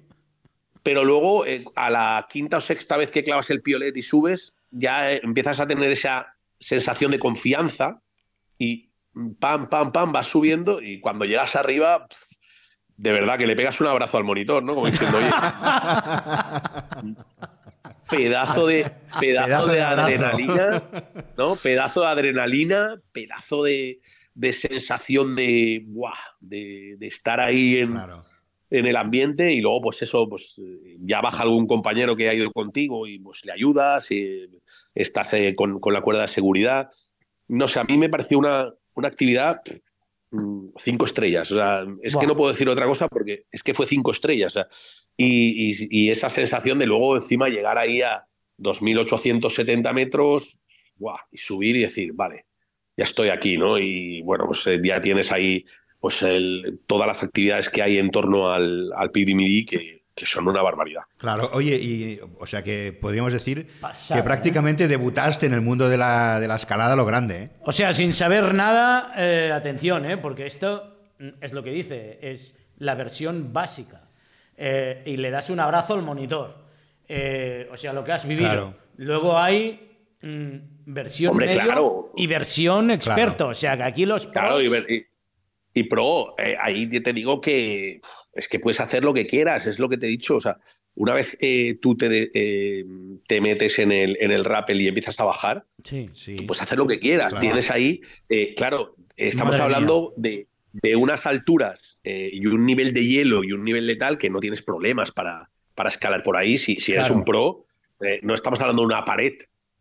Pero 0.84 1.04
luego, 1.06 1.46
eh, 1.46 1.64
a 1.76 1.90
la 1.90 2.28
quinta 2.30 2.58
o 2.58 2.62
sexta 2.62 2.98
vez 2.98 3.10
que 3.10 3.24
clavas 3.24 3.50
el 3.50 3.62
piolet 3.62 3.96
y 3.96 4.04
subes, 4.04 4.58
ya 4.70 5.14
eh, 5.14 5.22
empiezas 5.24 5.60
a 5.60 5.68
tener 5.68 5.90
esa 5.92 6.36
sensación 6.60 7.10
de 7.10 7.20
confianza 7.20 8.02
y 8.60 8.92
pam, 9.40 9.70
pam, 9.70 9.92
pam, 9.92 10.12
vas 10.12 10.28
subiendo 10.28 10.82
y 10.82 11.00
cuando 11.00 11.24
llegas 11.24 11.56
arriba, 11.56 12.06
de 12.98 13.12
verdad 13.12 13.38
que 13.38 13.48
le 13.48 13.56
pegas 13.56 13.80
un 13.80 13.88
abrazo 13.88 14.18
al 14.18 14.24
monitor, 14.24 14.64
¿no? 14.64 14.74
Como 14.76 14.88
diciendo, 14.88 15.18
oye. 15.18 15.30
pedazo 18.10 18.68
de 18.68 18.92
pedazo, 19.20 19.48
pedazo 19.48 19.68
de, 19.68 19.76
de 19.76 19.82
adrenalina, 19.82 20.84
¿no? 21.38 21.56
Pedazo 21.56 22.02
de 22.02 22.08
adrenalina, 22.08 23.02
pedazo 23.12 23.64
de, 23.64 24.00
de 24.34 24.54
sensación 24.54 25.36
de, 25.36 25.84
¡buah! 25.86 26.14
de, 26.40 26.96
de 26.98 27.08
estar 27.08 27.40
ahí 27.40 27.78
en, 27.78 27.92
claro. 27.92 28.22
en, 28.72 28.86
el 28.86 28.96
ambiente 28.96 29.54
y 29.54 29.62
luego, 29.62 29.82
pues 29.82 30.02
eso, 30.02 30.28
pues 30.28 30.60
ya 31.00 31.22
baja 31.22 31.44
algún 31.44 31.68
compañero 31.68 32.16
que 32.16 32.30
ha 32.30 32.34
ido 32.34 32.52
contigo 32.52 33.06
y 33.08 33.20
pues 33.20 33.46
le 33.46 33.52
ayudas, 33.52 34.10
y 34.12 34.50
estás 34.96 35.34
eh, 35.34 35.54
con, 35.56 35.80
con, 35.80 35.94
la 35.94 36.02
cuerda 36.02 36.24
de 36.24 36.28
seguridad. 36.30 36.90
No 37.48 37.68
sé, 37.68 37.80
a 37.80 37.84
mí 37.84 37.98
me 37.98 38.10
pareció 38.10 38.40
una, 38.40 38.74
una 38.94 39.08
actividad 39.08 39.62
cinco 40.84 41.06
estrellas. 41.06 41.52
O 41.52 41.56
sea, 41.56 41.86
es 42.02 42.14
wow. 42.14 42.22
que 42.22 42.28
no 42.28 42.36
puedo 42.36 42.52
decir 42.52 42.68
otra 42.70 42.86
cosa 42.86 43.08
porque 43.08 43.46
es 43.52 43.64
que 43.64 43.74
fue 43.74 43.86
cinco 43.86 44.12
estrellas. 44.12 44.54
O 44.54 44.60
sea, 44.62 44.68
y, 45.16 45.72
y, 45.72 45.88
y, 45.90 46.10
esa 46.12 46.30
sensación 46.30 46.80
de 46.80 46.86
luego 46.86 47.18
encima 47.18 47.50
llegar 47.50 47.78
ahí 47.78 48.02
a 48.02 48.28
2.870 48.60 49.94
metros 49.94 50.60
¡guau! 50.98 51.18
y 51.32 51.38
subir 51.38 51.76
y 51.76 51.82
decir, 51.82 52.14
vale, 52.14 52.46
ya 52.96 53.04
estoy 53.04 53.30
aquí, 53.30 53.58
¿no? 53.58 53.78
Y 53.80 54.22
bueno, 54.22 54.46
pues 54.46 54.66
eh, 54.68 54.80
ya 54.84 55.02
tienes 55.02 55.32
ahí 55.32 55.66
pues 56.00 56.22
el, 56.22 56.80
todas 56.86 57.08
las 57.08 57.24
actividades 57.24 57.70
que 57.70 57.82
hay 57.82 57.98
en 57.98 58.12
torno 58.12 58.52
al, 58.52 58.92
al 58.96 59.12
PDMD 59.12 59.66
que, 59.68 59.97
que 60.18 60.26
son 60.26 60.48
una 60.48 60.62
barbaridad. 60.64 61.04
Claro, 61.18 61.50
oye, 61.54 61.76
y 61.76 62.20
o 62.40 62.46
sea 62.48 62.64
que 62.64 62.92
podríamos 63.00 63.32
decir 63.32 63.68
que 64.12 64.24
prácticamente 64.24 64.86
¿eh? 64.86 64.88
debutaste 64.88 65.46
en 65.46 65.54
el 65.54 65.62
mundo 65.62 65.88
de 65.88 65.96
la, 65.98 66.40
de 66.40 66.48
la 66.48 66.56
escalada 66.56 66.94
a 66.94 66.96
lo 66.96 67.06
grande. 67.06 67.44
¿eh? 67.44 67.50
O 67.62 67.72
sea, 67.72 67.94
sin 67.94 68.12
saber 68.12 68.54
nada, 68.56 69.14
eh, 69.16 69.52
atención, 69.56 70.06
¿eh? 70.10 70.18
porque 70.18 70.48
esto 70.48 70.98
es 71.40 71.54
lo 71.54 71.62
que 71.64 71.70
dice, 71.70 72.18
es 72.22 72.56
la 72.80 72.96
versión 72.96 73.54
básica 73.54 74.10
eh, 74.58 75.04
y 75.06 75.18
le 75.18 75.30
das 75.32 75.50
un 75.52 75.60
abrazo 75.60 75.94
al 75.94 76.02
monitor. 76.02 76.66
eh, 77.08 77.70
o 77.72 77.78
sea, 77.78 77.94
lo 77.94 78.04
que 78.04 78.12
has 78.12 78.28
vivido. 78.28 78.50
Claro. 78.50 78.74
Luego 78.98 79.38
hay 79.38 79.98
mm, 80.22 80.56
versión 80.88 81.32
Hombre, 81.32 81.48
medio 81.48 81.62
claro. 81.62 82.12
y 82.18 82.26
versión 82.28 82.90
experto. 82.92 83.50
O 83.50 83.54
sea, 83.54 83.78
que 83.78 83.84
aquí 83.84 84.06
los 84.08 84.28
Claro, 84.28 84.56
pros- 84.56 84.64
y, 84.64 84.68
ver- 84.68 84.86
y- 84.90 85.06
y 85.80 85.84
pro, 85.84 86.36
eh, 86.38 86.56
ahí 86.60 86.88
te 86.88 87.14
digo 87.14 87.40
que 87.42 88.00
es 88.34 88.48
que 88.48 88.60
puedes 88.60 88.80
hacer 88.80 89.04
lo 89.04 89.14
que 89.14 89.28
quieras, 89.28 89.68
es 89.68 89.80
lo 89.80 89.90
que 89.90 89.98
te 89.98 90.06
he 90.06 90.10
dicho. 90.10 90.36
O 90.38 90.42
sea, 90.42 90.58
una 90.96 91.14
vez 91.14 91.38
eh, 91.42 91.78
tú 91.82 91.96
te, 91.96 92.10
de- 92.10 92.32
eh, 92.34 92.86
te 93.28 93.42
metes 93.42 93.78
en 93.80 93.92
el, 93.92 94.18
en 94.20 94.32
el 94.32 94.46
rappel 94.46 94.80
y 94.82 94.88
empiezas 94.88 95.20
a 95.20 95.26
bajar, 95.26 95.66
Sí. 95.84 96.10
Sí. 96.14 96.36
pues 96.48 96.62
hacer 96.62 96.78
lo 96.78 96.88
que 96.88 97.00
quieras. 97.00 97.30
Claro. 97.30 97.42
Tienes 97.42 97.70
ahí, 97.72 98.02
eh, 98.30 98.54
claro, 98.56 98.96
estamos 99.16 99.54
Madre 99.54 99.64
hablando 99.64 100.14
de, 100.18 100.48
de 100.74 100.96
unas 100.96 101.26
alturas 101.26 102.00
eh, 102.04 102.30
y 102.34 102.46
un 102.48 102.66
nivel 102.66 102.94
de 102.94 103.06
hielo 103.06 103.44
y 103.44 103.52
un 103.54 103.64
nivel 103.64 103.86
de 103.88 103.96
tal 103.96 104.18
que 104.18 104.30
no 104.30 104.40
tienes 104.40 104.62
problemas 104.62 105.12
para, 105.12 105.50
para 105.76 105.90
escalar 105.90 106.24
por 106.24 106.38
ahí. 106.38 106.58
Si, 106.58 106.76
si 106.80 106.94
eres 106.94 107.06
Claro. 107.08 107.20
un 107.20 107.26
pro, 107.26 107.66
eh, 108.02 108.20
no 108.24 108.34
estamos 108.36 108.60
hablando 108.60 108.82
de 108.84 108.88
una 108.88 109.04
pared. 109.06 109.34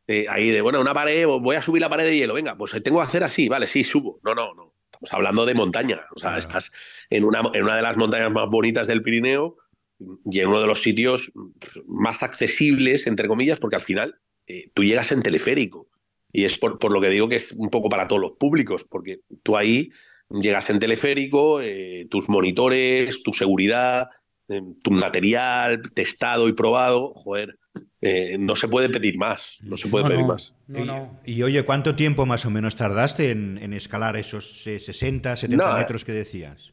eh, 0.09 0.27
ahí 0.29 0.51
de, 0.51 0.61
bueno, 0.61 0.81
una 0.81 0.95
pared, 0.95 1.27
voy 1.27 1.57
a 1.57 1.63
subir 1.63 1.83
la 1.83 1.89
pared 1.89 2.05
de 2.05 2.17
hielo, 2.17 2.35
venga, 2.35 2.57
pues 2.57 2.71
tengo 2.83 2.99
que 3.01 3.05
hacer 3.07 3.25
así, 3.25 3.49
vale, 3.49 3.67
sí, 3.67 3.83
subo. 3.85 4.21
No, 4.23 4.35
no, 4.37 4.55
no. 4.55 4.73
Estamos 5.03 5.15
hablando 5.15 5.47
de 5.47 5.55
montaña. 5.55 6.07
O 6.15 6.19
sea, 6.19 6.31
Claro. 6.31 6.41
estás 6.41 6.73
en 7.11 7.25
una, 7.25 7.43
en 7.53 7.63
una 7.63 7.77
de 7.77 7.83
las 7.83 7.97
montañas 7.97 8.33
más 8.33 8.49
bonitas 8.49 8.87
del 8.87 9.03
Pirineo 9.03 9.57
y 10.25 10.41
en 10.41 10.49
uno 10.49 10.61
de 10.61 10.67
los 10.67 10.83
sitios 10.83 11.33
más 11.87 12.23
accesibles, 12.23 13.07
entre 13.07 13.29
comillas, 13.29 13.59
porque 13.59 13.77
al 13.77 13.83
final 13.83 14.19
eh, 14.47 14.71
tú 14.75 14.85
llegas 14.85 15.13
en 15.13 15.23
teleférico. 15.23 15.89
Y 16.33 16.45
es 16.45 16.59
por, 16.59 16.79
por 16.79 16.93
lo 16.93 17.01
que 17.01 17.09
digo 17.09 17.29
que 17.29 17.37
es 17.37 17.53
un 17.53 17.71
poco 17.71 17.89
para 17.89 18.09
todos 18.09 18.21
los 18.21 18.33
públicos, 18.33 18.85
porque 18.85 19.21
tú 19.43 19.57
ahí 19.57 19.91
llegas 20.29 20.69
en 20.71 20.79
teleférico, 20.79 21.61
eh, 21.63 22.07
tus 22.11 22.29
monitores, 22.29 23.23
tu 23.23 23.33
seguridad, 23.33 24.09
eh, 24.49 24.61
tu 24.83 24.91
material 24.91 25.83
testado 25.95 26.49
y 26.49 26.53
probado, 26.53 27.15
joder, 27.15 27.59
eh, 28.07 28.39
no 28.39 28.57
se 28.57 28.69
puede 28.69 28.89
pedir 28.89 29.19
más, 29.19 29.59
no 29.63 29.77
se 29.77 29.89
puede 29.89 30.05
No, 30.05 30.09
pedir 30.11 30.23
no. 30.23 30.29
más. 30.29 30.55
No, 30.69 30.79
y, 30.81 30.87
no. 30.87 31.21
y, 31.25 31.43
oye, 31.43 31.63
¿cuánto 31.65 31.95
tiempo 31.97 32.25
más 32.27 32.45
o 32.47 32.51
menos 32.51 32.77
tardaste 32.77 33.31
en, 33.31 33.59
en 33.59 33.73
escalar 33.73 34.17
esos 34.17 34.67
eh, 34.67 34.79
60, 34.79 35.37
70 35.37 35.65
No, 35.65 35.77
eh. 35.77 35.81
metros 35.81 36.05
que 36.05 36.13
decías? 36.13 36.73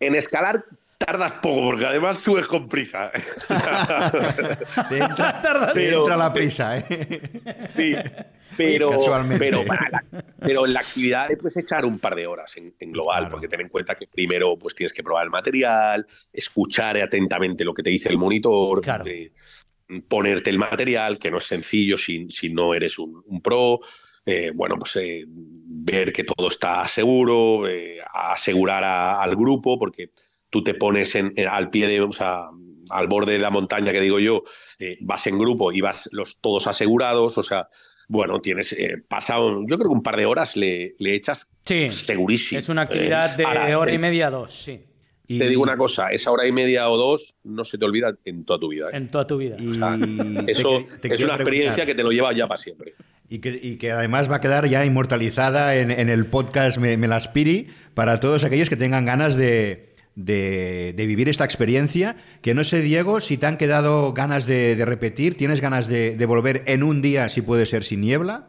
En 0.00 0.14
escalar 0.14 0.64
tardas 0.98 1.32
poco, 1.42 1.62
porque 1.70 1.86
además 1.86 2.18
subes 2.22 2.46
con 2.46 2.68
prisa. 2.68 3.10
Te 4.88 4.98
entra, 4.98 5.40
Tardas- 5.42 5.72
te 5.72 5.94
entra 5.94 6.16
la 6.16 6.32
prisa, 6.32 6.78
¿eh? 6.78 7.20
Sí, 7.76 7.94
pero, 8.56 8.90
pero, 9.38 9.64
para 9.64 9.88
la- 9.90 10.04
pero 10.40 10.66
en 10.66 10.72
la 10.74 10.80
actividad 10.80 11.28
le 11.28 11.36
puedes 11.36 11.56
echar 11.56 11.84
un 11.84 11.98
par 11.98 12.14
de 12.14 12.26
horas 12.26 12.56
en, 12.56 12.74
en 12.78 12.92
global, 12.92 13.20
Claro. 13.24 13.30
porque 13.32 13.48
ten 13.48 13.60
en 13.62 13.68
cuenta 13.68 13.94
que 13.94 14.06
primero 14.06 14.56
pues, 14.58 14.74
tienes 14.74 14.92
que 14.92 15.02
probar 15.02 15.24
el 15.24 15.30
material, 15.30 16.06
escuchar 16.32 16.96
atentamente 16.98 17.64
lo 17.64 17.72
que 17.74 17.82
te 17.82 17.90
dice 17.90 18.08
el 18.08 18.18
monitor, 18.18 18.80
Claro. 18.82 19.04
eh, 19.06 19.32
ponerte 20.08 20.50
el 20.50 20.58
material, 20.58 21.18
que 21.18 21.30
no 21.30 21.38
es 21.38 21.44
sencillo 21.44 21.96
si, 21.98 22.28
si 22.30 22.50
no 22.50 22.74
eres 22.74 22.98
un, 22.98 23.22
un 23.26 23.40
pro. 23.40 23.80
eh, 24.26 24.52
bueno, 24.54 24.76
pues 24.78 24.96
eh, 24.96 25.24
ver 25.26 26.12
que 26.12 26.24
todo 26.24 26.48
está 26.48 26.86
seguro, 26.86 27.66
eh, 27.66 27.98
asegurar 28.12 28.84
a- 28.84 29.22
al 29.22 29.34
grupo, 29.34 29.78
porque 29.78 30.10
tú 30.50 30.62
te 30.62 30.74
pones 30.74 31.14
en- 31.14 31.32
en- 31.36 31.48
al 31.48 31.70
pie 31.70 31.86
de, 31.88 32.00
o 32.02 32.12
sea, 32.12 32.42
al 32.90 33.06
borde 33.08 33.32
de 33.32 33.38
la 33.38 33.50
montaña, 33.50 33.90
que 33.92 34.00
digo 34.00 34.18
yo, 34.20 34.44
vas 35.00 35.26
en 35.26 35.38
grupo 35.38 35.72
y 35.72 35.80
vas 35.80 36.08
los, 36.12 36.38
todos 36.40 36.66
asegurados, 36.66 37.38
o 37.38 37.42
sea, 37.42 37.68
bueno, 38.08 38.40
tienes 38.40 38.72
eh, 38.74 38.96
pasado, 39.08 39.60
yo 39.66 39.78
creo 39.78 39.88
que 39.90 39.94
un 39.96 40.02
par 40.02 40.16
de 40.16 40.26
horas 40.26 40.56
le, 40.56 40.94
le 40.98 41.14
echas 41.14 41.50
Sí. 41.64 41.88
segurísimo. 41.90 42.58
Es 42.58 42.68
una 42.68 42.82
actividad 42.82 43.36
de 43.36 43.44
hora 43.76 43.92
y 43.92 43.98
media, 43.98 44.28
dos, 44.30 44.52
sí. 44.52 44.80
Y, 45.32 45.38
Te 45.38 45.48
digo 45.48 45.62
una 45.62 45.76
cosa, 45.76 46.08
esa 46.08 46.32
hora 46.32 46.44
y 46.44 46.50
media 46.50 46.88
o 46.88 46.96
dos 46.96 47.34
no 47.44 47.64
se 47.64 47.78
te 47.78 47.84
olvida 47.84 48.16
en 48.24 48.44
toda 48.44 48.58
tu 48.58 48.68
vida. 48.68 48.86
¿eh? 48.86 48.96
En 48.96 49.12
toda 49.12 49.26
tu 49.28 49.36
vida. 49.38 49.54
y 49.60 50.50
Eso 50.50 50.82
te 51.00 51.14
es 51.14 51.20
una 51.20 51.34
experiencia 51.36 51.74
preguntar, 51.74 51.86
que 51.86 51.94
te 51.94 52.02
lo 52.02 52.10
lleva 52.10 52.32
ya 52.32 52.48
para 52.48 52.60
siempre. 52.60 52.94
Y 53.28 53.38
que, 53.38 53.56
y 53.62 53.76
que 53.76 53.92
además 53.92 54.28
va 54.28 54.36
a 54.36 54.40
quedar 54.40 54.66
ya 54.68 54.84
inmortalizada 54.84 55.76
en, 55.76 55.92
en 55.92 56.08
el 56.08 56.26
podcast 56.26 56.78
Me, 56.78 56.96
Me 56.96 57.06
las 57.06 57.28
Piri 57.28 57.68
para 57.94 58.18
todos 58.18 58.42
aquellos 58.42 58.68
que 58.68 58.74
tengan 58.76 59.04
ganas 59.06 59.36
de, 59.36 59.94
de- 60.16 60.94
de 60.96 61.06
vivir 61.06 61.28
esta 61.28 61.44
experiencia. 61.44 62.16
Que 62.42 62.52
no 62.54 62.64
sé, 62.64 62.82
Diego, 62.82 63.20
si 63.20 63.38
te 63.38 63.46
han 63.46 63.56
quedado 63.56 64.12
ganas 64.12 64.46
de, 64.46 64.74
de 64.74 64.84
repetir, 64.84 65.36
¿tienes 65.36 65.60
ganas 65.60 65.86
de, 65.86 66.16
de 66.16 66.26
volver 66.26 66.64
en 66.66 66.82
un 66.82 67.02
día, 67.02 67.28
si 67.28 67.40
puede 67.40 67.66
ser 67.66 67.84
sin 67.84 68.00
niebla? 68.00 68.48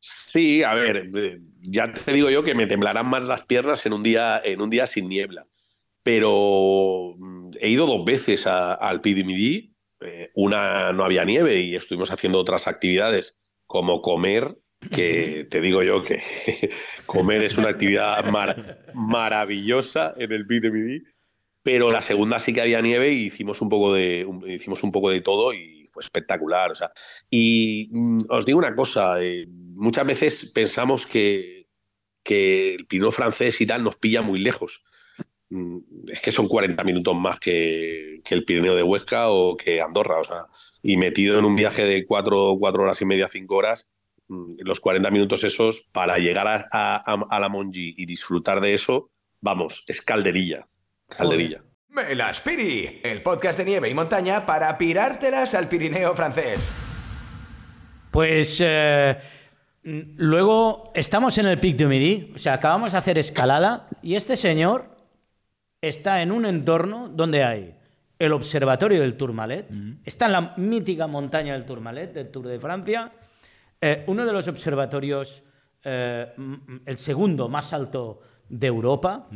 Sí, 0.00 0.62
a 0.62 0.74
ver, 0.74 1.08
eh, 1.16 1.40
ya 1.68 1.92
te 1.92 2.12
digo 2.12 2.30
yo 2.30 2.42
que 2.44 2.54
me 2.54 2.66
temblarán 2.66 3.06
más 3.08 3.22
las 3.24 3.44
piernas 3.44 3.84
en 3.86 3.92
un 3.92 4.02
día, 4.02 4.40
en 4.44 4.60
un 4.60 4.70
día 4.70 4.86
sin 4.86 5.08
niebla. 5.08 5.46
Pero 6.02 7.14
mm, 7.18 7.50
he 7.60 7.68
ido 7.70 7.86
dos 7.86 8.04
veces 8.04 8.46
al 8.46 9.00
PDMD. 9.00 9.70
eh, 10.00 10.30
una 10.34 10.92
no 10.92 11.04
había 11.04 11.24
nieve 11.24 11.60
y 11.60 11.74
estuvimos 11.74 12.10
haciendo 12.12 12.38
otras 12.38 12.68
actividades 12.68 13.36
como 13.66 14.02
comer, 14.02 14.56
que 14.92 15.46
te 15.50 15.60
digo 15.60 15.82
yo 15.82 16.04
que 16.04 16.20
comer 17.06 17.42
es 17.42 17.56
una 17.56 17.70
actividad 17.70 18.24
mar- 18.26 18.84
maravillosa 18.94 20.14
en 20.18 20.32
el 20.32 20.46
PDMD. 20.46 21.02
Pero 21.62 21.90
la 21.90 22.02
segunda 22.02 22.38
sí 22.38 22.52
que 22.52 22.60
había 22.60 22.80
nieve 22.80 23.10
y 23.12 23.24
hicimos 23.26 23.60
un 23.60 23.68
poco 23.68 23.92
de, 23.92 24.24
un- 24.24 24.48
hicimos 24.48 24.82
un 24.84 24.92
poco 24.92 25.10
de 25.10 25.20
todo 25.20 25.52
y 25.52 25.88
fue 25.92 26.02
espectacular. 26.02 26.70
O 26.70 26.74
sea, 26.76 26.92
y 27.28 27.88
mm, 27.90 28.18
os 28.28 28.46
digo 28.46 28.58
una 28.58 28.76
cosa, 28.76 29.20
eh, 29.20 29.46
muchas 29.48 30.06
veces 30.06 30.52
pensamos 30.54 31.06
que, 31.06 31.55
que 32.26 32.74
el 32.74 32.86
Pinot 32.86 33.12
francés 33.12 33.60
y 33.60 33.66
tal 33.66 33.84
nos 33.84 33.96
pilla 33.96 34.20
muy 34.22 34.40
lejos. 34.40 34.82
Mm, 35.50 35.78
Es 36.12 36.20
que 36.20 36.32
son 36.32 36.48
40 36.48 36.82
minutos 36.84 37.14
más 37.14 37.38
que, 37.38 38.20
que 38.24 38.34
el 38.34 38.44
Pirineo 38.44 38.74
de 38.74 38.82
Huesca 38.82 39.30
o 39.30 39.56
que 39.56 39.80
Andorra. 39.80 40.18
O 40.18 40.24
sea, 40.24 40.46
y 40.82 40.96
metido 40.96 41.38
en 41.38 41.44
un 41.44 41.54
viaje 41.56 41.84
de 41.84 42.04
cuatro, 42.04 42.56
cuatro 42.58 42.82
horas 42.82 43.00
y 43.00 43.04
media, 43.04 43.28
cinco 43.28 43.54
horas, 43.56 43.88
mm, 44.28 44.54
los 44.64 44.80
40 44.80 45.10
minutos 45.10 45.44
esos 45.44 45.88
para 45.92 46.18
llegar 46.18 46.48
a, 46.48 46.66
a- 46.72 47.26
a 47.30 47.40
la 47.40 47.48
Monji 47.48 47.94
y 47.96 48.06
disfrutar 48.06 48.60
de 48.60 48.74
eso, 48.74 49.10
vamos, 49.40 49.84
es 49.86 50.02
calderilla. 50.02 50.66
Calderilla. 51.08 51.62
Me 51.90 52.14
las 52.16 52.40
Piri, 52.40 53.00
el 53.04 53.22
podcast 53.22 53.58
de 53.58 53.64
nieve 53.64 53.88
y 53.88 53.94
montaña 53.94 54.44
para 54.44 54.76
pirártelas 54.76 55.54
al 55.54 55.68
Pirineo 55.68 56.14
francés. 56.14 56.74
Pues 58.10 58.58
eh, 58.64 59.16
luego 59.86 60.90
estamos 60.94 61.38
en 61.38 61.46
el 61.46 61.60
Pic 61.60 61.76
du 61.76 61.86
Midi, 61.88 62.32
o 62.34 62.38
sea, 62.38 62.54
acabamos 62.54 62.92
de 62.92 62.98
hacer 62.98 63.18
escalada 63.18 63.86
y 64.02 64.16
este 64.16 64.36
señor 64.36 64.96
está 65.80 66.22
en 66.22 66.32
un 66.32 66.44
entorno 66.44 67.08
donde 67.08 67.44
hay 67.44 67.74
el 68.18 68.32
observatorio 68.32 69.00
del 69.00 69.16
Tourmalet, 69.16 69.68
está 70.04 70.26
en 70.26 70.32
la 70.32 70.54
mítica 70.56 71.06
montaña 71.06 71.52
del 71.52 71.64
Tourmalet, 71.64 72.12
del 72.12 72.30
Tour 72.30 72.48
de 72.48 72.58
Francia, 72.58 73.12
eh, 73.80 74.04
uno 74.08 74.26
de 74.26 74.32
los 74.32 74.48
observatorios, 74.48 75.44
eh, 75.84 76.32
el 76.84 76.96
segundo 76.96 77.48
más 77.48 77.72
alto 77.72 78.20
de 78.48 78.66
Europa, 78.66 79.28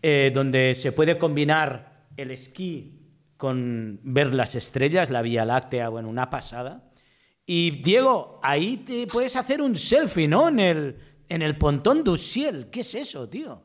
eh, 0.00 0.30
donde 0.32 0.74
se 0.74 0.92
puede 0.92 1.18
combinar 1.18 2.06
el 2.16 2.30
esquí 2.30 2.94
con 3.36 4.00
ver 4.02 4.34
las 4.34 4.54
estrellas, 4.54 5.10
la 5.10 5.20
Vía 5.20 5.44
Láctea, 5.44 5.90
bueno, 5.90 6.08
una 6.08 6.30
pasada. 6.30 6.87
Y 7.50 7.70
Diego, 7.82 8.38
ahí 8.42 8.76
te 8.76 9.06
puedes 9.06 9.34
hacer 9.34 9.62
un 9.62 9.74
selfie, 9.74 10.28
¿no? 10.28 10.48
En 10.50 10.60
el, 10.60 10.96
en 11.30 11.40
el 11.40 11.56
pontón 11.56 12.04
du 12.04 12.18
ciel. 12.18 12.68
¿Qué 12.70 12.80
es 12.80 12.94
eso, 12.94 13.26
tío? 13.26 13.64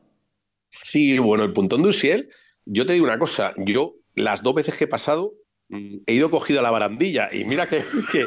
Sí, 0.70 1.18
bueno, 1.18 1.44
el 1.44 1.52
puntón 1.52 1.82
de 1.82 1.90
Usiel, 1.90 2.30
yo 2.64 2.86
te 2.86 2.94
digo 2.94 3.04
una 3.04 3.18
cosa, 3.18 3.52
yo 3.58 3.96
las 4.14 4.42
dos 4.42 4.54
veces 4.54 4.74
que 4.74 4.84
he 4.84 4.88
pasado 4.88 5.34
mm, 5.68 5.96
he 6.06 6.14
ido 6.14 6.30
cogido 6.30 6.60
a 6.60 6.62
la 6.62 6.70
barandilla 6.70 7.28
y 7.32 7.44
mira 7.44 7.68
que, 7.68 7.84
que, 8.10 8.26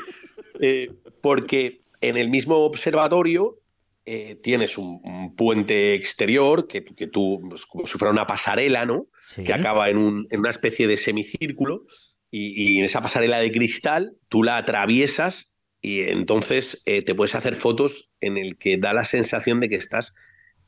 eh, 0.61 0.91
porque 1.21 1.81
en 2.01 2.17
el 2.17 2.29
mismo 2.29 2.57
observatorio 2.57 3.57
eh, 4.05 4.35
tienes 4.35 4.77
un, 4.77 5.01
un 5.03 5.35
puente 5.35 5.95
exterior 5.95 6.67
que, 6.67 6.85
que 6.85 7.07
tú, 7.07 7.41
pues, 7.49 7.65
como 7.65 7.87
si 7.87 7.97
fuera 7.97 8.11
una 8.11 8.27
pasarela, 8.27 8.85
¿no? 8.85 9.07
Sí. 9.35 9.43
Que 9.43 9.53
acaba 9.53 9.89
en, 9.89 9.97
un- 9.97 10.27
en 10.29 10.39
una 10.39 10.51
especie 10.51 10.87
de 10.87 10.97
semicírculo 10.97 11.85
y, 12.31 12.75
y 12.75 12.79
en 12.79 12.85
esa 12.85 13.01
pasarela 13.01 13.39
de 13.39 13.51
cristal 13.51 14.13
tú 14.29 14.43
la 14.43 14.57
atraviesas 14.57 15.53
y 15.81 16.01
entonces 16.01 16.81
eh, 16.85 17.01
te 17.01 17.15
puedes 17.15 17.35
hacer 17.35 17.55
fotos 17.55 18.13
en 18.19 18.37
el 18.37 18.57
que 18.57 18.77
da 18.77 18.93
la 18.93 19.05
sensación 19.05 19.59
de 19.59 19.69
que 19.69 19.75
estás 19.75 20.13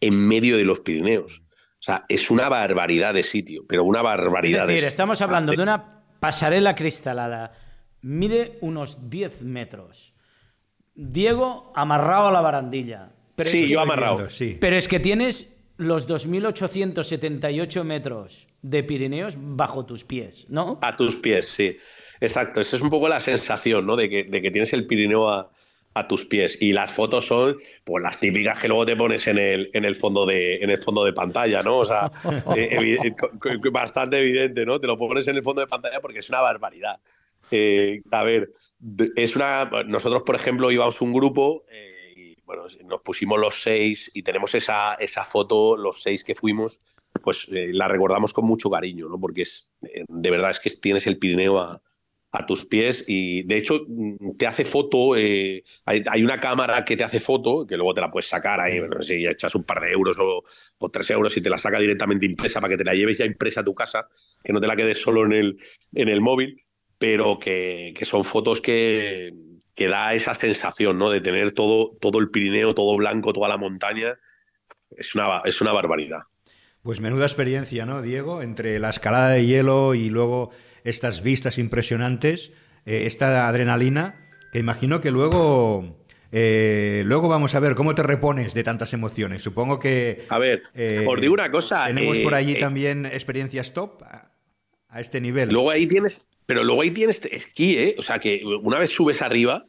en 0.01 0.15
medio 0.15 0.57
de 0.57 0.63
los 0.63 0.81
Pirineos. 0.81 1.41
O 1.49 1.81
sea, 1.81 2.05
es 2.09 2.29
una 2.29 2.49
barbaridad 2.49 3.13
de 3.13 3.23
sitio, 3.23 3.65
pero 3.67 3.83
una 3.83 3.99
Es 3.99 4.03
barbaridad 4.03 4.67
decir, 4.67 4.81
de 4.81 4.87
estamos 4.87 5.21
hablando 5.21 5.53
de 5.53 5.63
una 5.63 6.03
pasarela 6.19 6.75
cristalada. 6.75 7.53
Mide 8.01 8.57
unos 8.61 9.09
10 9.09 9.41
metros. 9.41 10.13
Diego 10.93 11.71
amarrado 11.75 12.27
a 12.27 12.31
la 12.31 12.41
barandilla. 12.41 13.11
Pero 13.35 13.49
Sí, 13.49 13.63
es 13.63 13.69
yo 13.69 13.79
amarrado. 13.79 14.29
Sí. 14.29 14.57
Pero 14.59 14.75
es 14.75 14.87
que 14.87 14.99
tienes 14.99 15.47
los 15.79 16.07
2.878 16.07 17.83
metros 17.83 18.47
de 18.61 18.83
Pirineos 18.83 19.35
bajo 19.37 19.85
tus 19.85 20.03
pies, 20.03 20.45
¿no? 20.49 20.77
A 20.81 20.95
tus 20.95 21.15
pies, 21.15 21.47
sí. 21.47 21.77
Exacto. 22.21 22.59
Esa 22.59 22.75
es 22.75 22.81
un 22.81 22.89
poco 22.89 23.07
la 23.07 23.19
sensación, 23.19 23.85
¿no? 23.85 23.95
De 23.95 24.09
que, 24.09 24.23
de 24.25 24.41
que 24.41 24.51
tienes 24.51 24.73
el 24.73 24.85
Pirineo 24.85 25.29
a, 25.29 25.49
a 25.93 26.07
tus 26.07 26.25
pies. 26.25 26.57
Y 26.61 26.73
las 26.73 26.91
fotos 26.91 27.25
son, 27.27 27.55
pues, 27.85 28.03
las 28.03 28.19
típicas 28.19 28.59
que 28.59 28.67
luego 28.67 28.85
te 28.85 28.95
pones 28.97 29.25
en 29.27 29.37
el, 29.37 29.69
en 29.73 29.85
el, 29.85 29.95
fondo, 29.95 30.25
de, 30.25 30.57
en 30.57 30.69
el 30.69 30.77
fondo 30.79 31.05
de 31.05 31.13
pantalla, 31.13 31.63
¿no? 31.63 31.77
O 31.79 31.85
sea, 31.85 32.11
eh, 32.57 33.13
co- 33.17 33.31
bastante 33.71 34.17
evidente, 34.19 34.65
¿no? 34.65 34.79
Te 34.81 34.87
lo 34.87 34.97
pones 34.97 35.27
en 35.29 35.37
el 35.37 35.43
fondo 35.43 35.61
de 35.61 35.67
pantalla 35.67 36.01
porque 36.01 36.19
es 36.19 36.27
una 36.29 36.41
barbaridad. 36.41 36.99
Eh, 37.51 38.01
a 38.11 38.23
ver, 38.23 38.51
es 39.15 39.35
una. 39.35 39.69
Nosotros, 39.87 40.23
por 40.25 40.35
ejemplo, 40.35 40.69
íbamos 40.71 41.01
un 41.01 41.13
grupo 41.13 41.63
eh, 41.71 41.98
bueno, 42.49 42.63
nos 42.85 43.01
pusimos 43.01 43.39
los 43.39 43.61
seis 43.61 44.09
y 44.15 44.23
tenemos 44.23 44.55
esa, 44.55 44.95
esa 44.95 45.23
foto, 45.23 45.77
los 45.77 46.01
seis 46.01 46.23
que 46.23 46.33
fuimos, 46.33 46.81
pues 47.21 47.47
eh, 47.51 47.69
la 47.71 47.87
recordamos 47.87 48.33
con 48.33 48.45
mucho 48.45 48.71
cariño, 48.71 49.07
¿no? 49.07 49.19
Porque 49.19 49.43
es, 49.43 49.71
de 49.79 50.31
verdad 50.31 50.49
es 50.49 50.59
que 50.59 50.71
tienes 50.71 51.05
el 51.05 51.19
Pirineo 51.19 51.59
a, 51.59 51.79
a 52.31 52.45
tus 52.47 52.65
pies 52.65 53.05
y 53.07 53.43
de 53.43 53.55
hecho 53.55 53.85
mm, 53.87 54.35
te 54.35 54.47
hace 54.47 54.65
foto, 54.65 55.13
hay, 55.13 55.63
hay, 55.85 56.23
una 56.23 56.39
cámara 56.39 56.83
que 56.83 56.97
te 56.97 57.03
hace 57.03 57.19
foto, 57.19 57.67
que 57.67 57.77
luego 57.77 57.93
te 57.93 58.01
la 58.01 58.09
puedes 58.09 58.27
sacar 58.27 58.59
ahí, 58.59 58.79
no 58.79 59.03
sé 59.03 59.17
si 59.17 59.27
echas 59.27 59.53
un 59.53 59.63
par 59.63 59.81
de 59.81 59.91
euros 59.91 60.17
o, 60.17 60.43
o, 60.79 60.89
tres 60.89 61.07
euros 61.11 61.37
y 61.37 61.43
te 61.43 61.51
la 61.51 61.59
saca 61.59 61.77
directamente 61.77 62.25
impresa 62.25 62.59
para 62.59 62.71
que 62.71 62.77
te 62.77 62.83
la 62.83 62.95
lleves 62.95 63.19
ya 63.19 63.25
impresa 63.25 63.61
a 63.61 63.63
tu 63.63 63.75
casa, 63.75 64.09
que 64.43 64.53
no 64.53 64.59
te 64.59 64.65
la 64.65 64.75
quedes 64.75 64.99
solo 64.99 65.23
en 65.23 65.33
el, 65.33 65.59
en 65.93 66.09
el 66.09 66.19
móvil 66.19 66.65
pero 66.99 67.39
que, 67.39 67.93
son 68.03 68.25
fotos 68.25 68.61
que, 68.61 69.33
que, 69.79 69.87
da 69.87 70.13
esa 70.13 70.33
sensación 70.33 70.97
¿no? 70.97 71.09
de 71.09 71.21
tener 71.21 71.51
todo, 71.51 71.97
todo 71.99 72.19
el 72.19 72.29
Pirineo, 72.29 72.75
todo 72.75 72.95
blanco, 72.97 73.33
toda 73.33 73.47
la 73.47 73.57
montaña. 73.57 74.19
Es 74.97 75.15
una, 75.15 75.41
es 75.45 75.61
una 75.61 75.71
barbaridad. 75.71 76.19
Pues 76.81 76.99
menuda 76.99 77.25
experiencia, 77.25 77.85
¿no, 77.85 78.01
Diego? 78.01 78.41
Entre 78.41 78.79
la 78.79 78.89
escalada 78.89 79.29
de 79.29 79.45
hielo 79.45 79.95
y 79.95 80.09
luego 80.09 80.51
estas 80.83 81.21
vistas 81.21 81.57
impresionantes, 81.57 82.51
eh, 82.85 83.03
esta 83.05 83.47
adrenalina, 83.47 84.29
que 84.51 84.59
imagino 84.59 85.01
que 85.01 85.11
luego, 85.11 86.05
eh, 86.31 87.03
luego 87.05 87.27
vamos 87.27 87.55
a 87.55 87.59
ver 87.59 87.75
cómo 87.75 87.95
te 87.95 88.03
repones 88.03 88.53
de 88.53 88.63
tantas 88.63 88.93
emociones. 88.93 89.43
Supongo 89.43 89.79
que... 89.79 90.25
A 90.29 90.39
ver, 90.39 90.63
eh, 90.73 91.05
os 91.07 91.19
digo 91.21 91.33
una 91.33 91.51
cosa. 91.51 91.87
Tenemos 91.87 92.19
por 92.19 92.33
allí 92.33 92.57
también 92.57 93.05
experiencias 93.05 93.73
top 93.73 94.03
a, 94.03 94.31
a 94.87 94.99
este 95.01 95.21
nivel. 95.21 95.49
Luego 95.49 95.69
ahí 95.69 95.85
tienes, 95.87 96.25
pero 96.49 96.63
luego 96.63 96.81
ahí 96.81 96.89
tienes 96.89 97.23
esquí, 97.25 97.77
¿eh? 97.77 97.95
O 97.99 98.01
sea, 98.01 98.17
que 98.17 98.41
una 98.43 98.79
vez 98.79 98.89
subes 98.89 99.21
arriba, 99.21 99.61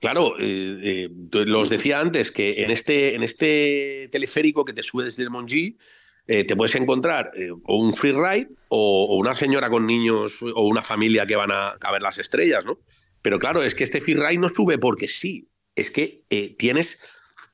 claro, 0.00 0.34
eh, 0.40 1.06
eh, 1.06 1.08
los 1.46 1.70
decía 1.70 2.00
antes 2.00 2.32
que 2.32 2.64
en 2.64 2.72
este, 2.72 3.14
en 3.14 3.22
este 3.22 4.08
teleférico 4.10 4.64
que 4.64 4.72
te 4.72 4.82
sube 4.82 5.04
desde 5.04 5.22
el 5.22 5.30
Monji, 5.30 5.78
eh, 6.26 6.42
te 6.42 6.56
puedes 6.56 6.74
encontrar 6.74 7.30
o 7.62 7.76
un 7.76 7.94
free 7.94 8.10
ride 8.10 8.48
o, 8.66 9.16
una 9.16 9.36
señora 9.36 9.70
con 9.70 9.86
niños 9.86 10.42
o 10.42 10.66
una 10.66 10.82
familia 10.82 11.24
que 11.24 11.36
van 11.36 11.52
a, 11.52 11.78
ver 11.92 12.02
las 12.02 12.18
estrellas, 12.18 12.64
¿no? 12.64 12.80
Pero 13.22 13.38
claro, 13.38 13.62
es 13.62 13.76
que 13.76 13.84
este 13.84 14.00
free 14.00 14.14
ride 14.14 14.38
no 14.38 14.48
sube 14.48 14.76
porque 14.76 15.06
sí. 15.06 15.46
Es 15.76 15.92
que 15.92 16.24
tienes, 16.58 16.98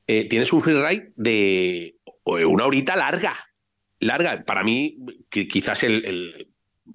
tienes 0.07 0.51
un 0.51 0.63
free 0.63 0.81
ride 0.81 1.13
de 1.17 1.97
una 2.25 2.65
horita 2.65 2.95
larga. 2.95 3.37
Larga. 3.99 4.43
Para 4.43 4.63
mí, 4.63 4.97
quizás 5.29 5.83
el 5.83 6.50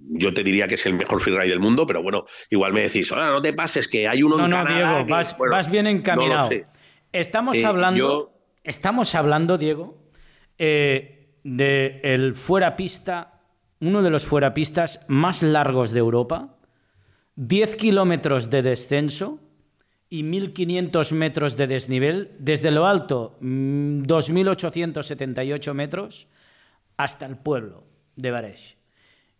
yo 0.08 0.32
te 0.32 0.44
diría 0.44 0.68
que 0.68 0.75
es 0.75 0.86
el 0.86 0.94
mejor 0.94 1.20
freeride 1.20 1.50
del 1.50 1.60
mundo, 1.60 1.86
pero 1.86 2.02
bueno, 2.02 2.25
igual 2.50 2.72
me 2.72 2.82
decís, 2.82 3.10
ahora 3.12 3.30
no 3.30 3.42
te 3.42 3.52
pases, 3.52 3.88
que 3.88 4.08
hay 4.08 4.22
uno 4.22 4.36
no, 4.36 4.44
en 4.44 4.50
no, 4.50 4.64
Diego, 4.64 5.04
vas, 5.06 5.70
bien 5.70 5.86
encaminado. 5.86 6.50
estamos, 7.12 7.56
eh, 7.56 7.66
hablando, 7.66 8.32
estamos 8.64 9.14
hablando, 9.14 9.58
Diego, 9.58 9.98
eh, 10.58 11.34
de 11.44 12.00
el 12.02 12.34
fuera 12.34 12.76
pista, 12.76 13.40
uno 13.80 14.02
de 14.02 14.10
los 14.10 14.26
fuerapistas 14.26 15.00
más 15.08 15.42
largos 15.42 15.90
de 15.90 15.98
Europa, 15.98 16.56
10 17.36 17.76
kilómetros 17.76 18.50
de 18.50 18.62
descenso 18.62 19.40
y 20.08 20.22
1.500 20.22 21.12
metros 21.12 21.56
de 21.56 21.66
desnivel, 21.66 22.36
desde 22.38 22.70
lo 22.70 22.86
alto, 22.86 23.36
2.878 23.40 25.72
mm, 25.72 25.76
metros, 25.76 26.28
hasta 26.96 27.26
el 27.26 27.36
pueblo 27.36 27.82
de 28.14 28.30
Baresh. 28.30 28.76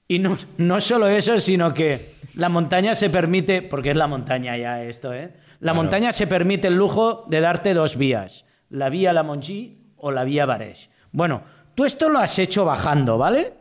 Y 0.09 0.19
no, 0.19 0.39
no 0.59 0.81
solo 0.81 1.09
eso, 1.09 1.39
sino 1.39 1.75
que 1.75 2.15
la 2.37 2.49
montaña 2.49 2.95
se 2.95 3.11
permite, 3.11 3.63
porque 3.63 3.91
es 3.91 3.97
la 3.97 4.07
montaña 4.07 4.57
ya 4.57 4.83
esto, 4.83 5.13
¿eh? 5.13 5.33
La 5.61 5.73
montaña 5.73 6.13
se 6.13 6.27
permite 6.27 6.69
el 6.69 6.77
lujo 6.77 7.25
de 7.29 7.41
darte 7.41 7.73
dos 7.73 7.97
vías, 7.97 8.45
la 8.69 8.90
vía 8.90 9.12
La 9.12 9.23
Monchi 9.23 9.79
o 9.97 10.11
la 10.11 10.25
vía 10.25 10.45
Baresh. 10.45 10.90
Bueno, 11.12 11.42
tú 11.75 11.85
esto 11.85 12.11
lo 12.11 12.19
has 12.19 12.38
hecho 12.38 12.64
bajando, 12.64 13.16
¿vale? 13.16 13.55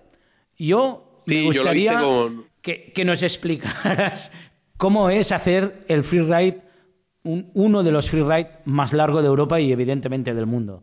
Yo 0.58 1.22
me 1.26 1.44
gustaría 1.44 2.02
que, 2.62 2.92
que, 2.92 3.06
nos 3.06 3.24
explicaras 3.24 4.32
cómo 4.78 5.10
es 5.10 5.32
hacer 5.32 5.86
el 5.88 6.04
freeride, 6.04 6.62
un, 7.24 7.50
uno 7.54 7.82
de 7.82 7.92
los 7.92 8.10
freeride 8.10 8.52
más 8.66 8.92
largos 8.92 9.22
de 9.22 9.30
Europa 9.30 9.60
y 9.60 9.72
evidentemente 9.72 10.34
del 10.34 10.46
mundo. 10.46 10.82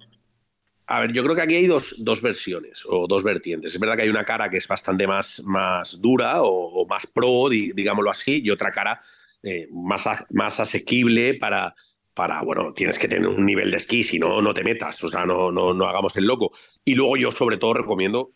A 0.92 1.00
ver, 1.00 1.12
yo 1.14 1.24
creo 1.24 1.34
que 1.34 1.40
aquí 1.40 1.54
hay 1.54 1.66
dos, 1.66 1.94
dos, 1.96 2.20
versiones 2.20 2.84
o 2.86 3.06
dos 3.06 3.24
vertientes. 3.24 3.72
Es 3.72 3.80
verdad 3.80 3.96
que 3.96 4.02
hay 4.02 4.10
una 4.10 4.26
cara 4.26 4.50
que 4.50 4.58
es 4.58 4.68
bastante 4.68 5.06
más, 5.06 5.40
más 5.42 5.98
dura 5.98 6.42
o, 6.42 6.86
más 6.86 7.06
pro, 7.06 7.48
digámoslo 7.48 8.10
así, 8.10 8.42
y 8.44 8.50
otra 8.50 8.70
cara 8.70 9.00
eh, 9.42 9.68
más, 9.72 10.04
más 10.28 10.60
asequible 10.60 11.32
para, 11.32 11.74
para, 12.12 12.42
bueno, 12.42 12.74
tienes 12.74 12.98
que 12.98 13.08
tener 13.08 13.26
un 13.26 13.46
nivel 13.46 13.70
de 13.70 13.78
esquí, 13.78 14.02
si 14.02 14.18
no, 14.18 14.42
no 14.42 14.52
te 14.52 14.64
metas, 14.64 15.02
o 15.02 15.08
sea, 15.08 15.24
no, 15.24 15.50
no, 15.50 15.72
no 15.72 15.86
hagamos 15.86 16.14
el 16.18 16.26
loco. 16.26 16.52
Y 16.84 16.94
luego 16.94 17.16
yo 17.16 17.30
sobre 17.30 17.56
todo 17.56 17.72
recomiendo 17.72 18.32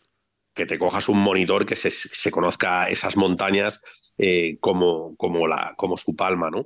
que 0.55 0.65
te 0.65 0.79
cojas 0.79 1.09
un 1.09 1.19
monitor 1.19 1.63
que 1.63 1.75
se, 1.75 1.91
se 1.91 2.31
conozca 2.31 2.89
esas 2.89 3.17
montañas 3.17 3.81
eh, 4.17 4.57
como, 4.61 5.15
como, 5.15 5.45
la, 5.45 5.75
como 5.77 5.95
su 5.95 6.15
palma, 6.15 6.49
¿no? 6.49 6.65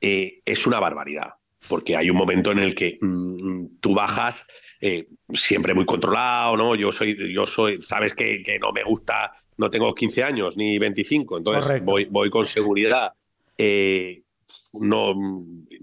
Eh, 0.00 0.40
es 0.44 0.68
una 0.68 0.78
barbaridad, 0.78 1.34
porque 1.66 1.96
hay 1.96 2.10
un 2.10 2.16
momento 2.16 2.52
en 2.52 2.60
el 2.60 2.76
que 2.76 2.98
mm, 3.00 3.78
tú 3.80 3.92
bajas 3.92 4.44
eh, 4.84 5.06
siempre 5.32 5.74
muy 5.74 5.84
controlado, 5.84 6.56
¿no? 6.56 6.74
Yo 6.74 6.90
soy, 6.90 7.32
yo 7.32 7.46
soy, 7.46 7.80
sabes 7.84 8.14
que, 8.14 8.42
que, 8.42 8.58
no 8.58 8.72
me 8.72 8.82
gusta, 8.82 9.32
no 9.56 9.70
tengo 9.70 9.94
15 9.94 10.24
años 10.24 10.56
ni 10.56 10.76
25, 10.76 11.38
entonces 11.38 11.84
voy, 11.84 12.06
voy 12.06 12.30
con 12.30 12.46
seguridad. 12.46 13.12
Eh, 13.56 14.24
no, 14.72 15.14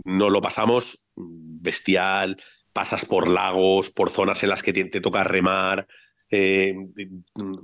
no 0.04 0.30
lo 0.30 0.42
pasamos 0.42 1.06
bestial, 1.16 2.44
pasas 2.74 3.06
por 3.06 3.30
lagos, 3.30 3.90
por 3.90 4.10
zonas 4.10 4.44
en 4.44 4.50
las 4.50 4.62
que 4.62 4.74
te, 4.74 5.00
toca 5.00 5.24
remar, 5.24 5.88
eh, 6.30 6.76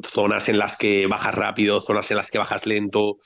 zonas 0.07 0.47
en 0.47 0.57
las 0.57 0.77
que 0.77 1.05
bajas 1.05 1.35
rápido, 1.35 1.81
zonas 1.81 2.09
en 2.11 2.17
las 2.17 2.31
que 2.31 2.37
bajas 2.37 2.65
lento. 2.65 3.19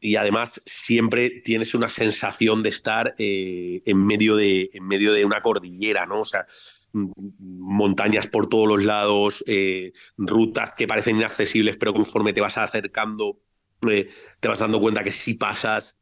y 0.00 0.16
además 0.16 0.60
siempre 0.66 1.30
tienes 1.30 1.76
una 1.76 1.88
sensación 1.88 2.64
de 2.64 2.70
estar 2.70 3.14
en, 3.18 4.04
medio 4.04 4.34
de, 4.34 4.68
en 4.72 4.84
medio 4.84 5.12
de 5.12 5.24
una 5.24 5.42
cordillera, 5.42 6.06
¿no? 6.06 6.22
O 6.22 6.24
sea, 6.24 6.44
montañas 6.92 8.26
por 8.26 8.48
todos 8.48 8.68
los 8.68 8.84
lados, 8.84 9.44
eh, 9.46 9.92
rutas 10.16 10.74
que 10.74 10.88
parecen 10.88 11.16
inaccesibles, 11.16 11.76
pero 11.76 11.92
conforme 11.92 12.32
te 12.32 12.40
vas 12.40 12.58
acercando, 12.58 13.40
eh, 13.88 14.08
te 14.40 14.48
vas 14.48 14.58
dando 14.58 14.80
cuenta 14.80 15.04
que 15.04 15.12
si 15.12 15.34
pasas, 15.34 15.98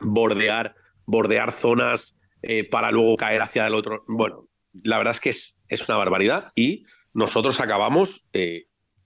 bordear, 0.00 0.74
bordear 1.06 1.52
zonas 1.52 2.16
eh, 2.42 2.64
para 2.64 2.90
luego 2.90 3.16
caer 3.16 3.42
hacia 3.42 3.66
el 3.66 3.74
otro. 3.74 4.04
Bueno, 4.06 4.48
la 4.84 4.98
verdad 4.98 5.12
es 5.14 5.20
que 5.20 5.30
es, 5.30 5.58
es 5.68 5.88
una 5.88 5.98
barbaridad 5.98 6.52
y 6.54 6.84
nosotros 7.14 7.60
acabamos 7.60 8.30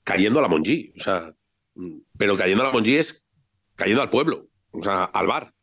cayendo 0.04 0.40
a 0.40 0.42
la 0.42 0.48
Monji, 0.48 0.92
o 0.98 1.02
sea, 1.02 1.32
pero 2.18 2.36
cayendo 2.36 2.64
a 2.64 2.66
la 2.66 2.72
Monji 2.72 2.96
es 2.96 3.26
cayendo 3.76 4.02
al 4.02 4.10
pueblo, 4.10 4.48
o 4.72 4.82
sea, 4.82 5.04
al 5.04 5.26
bar. 5.26 5.54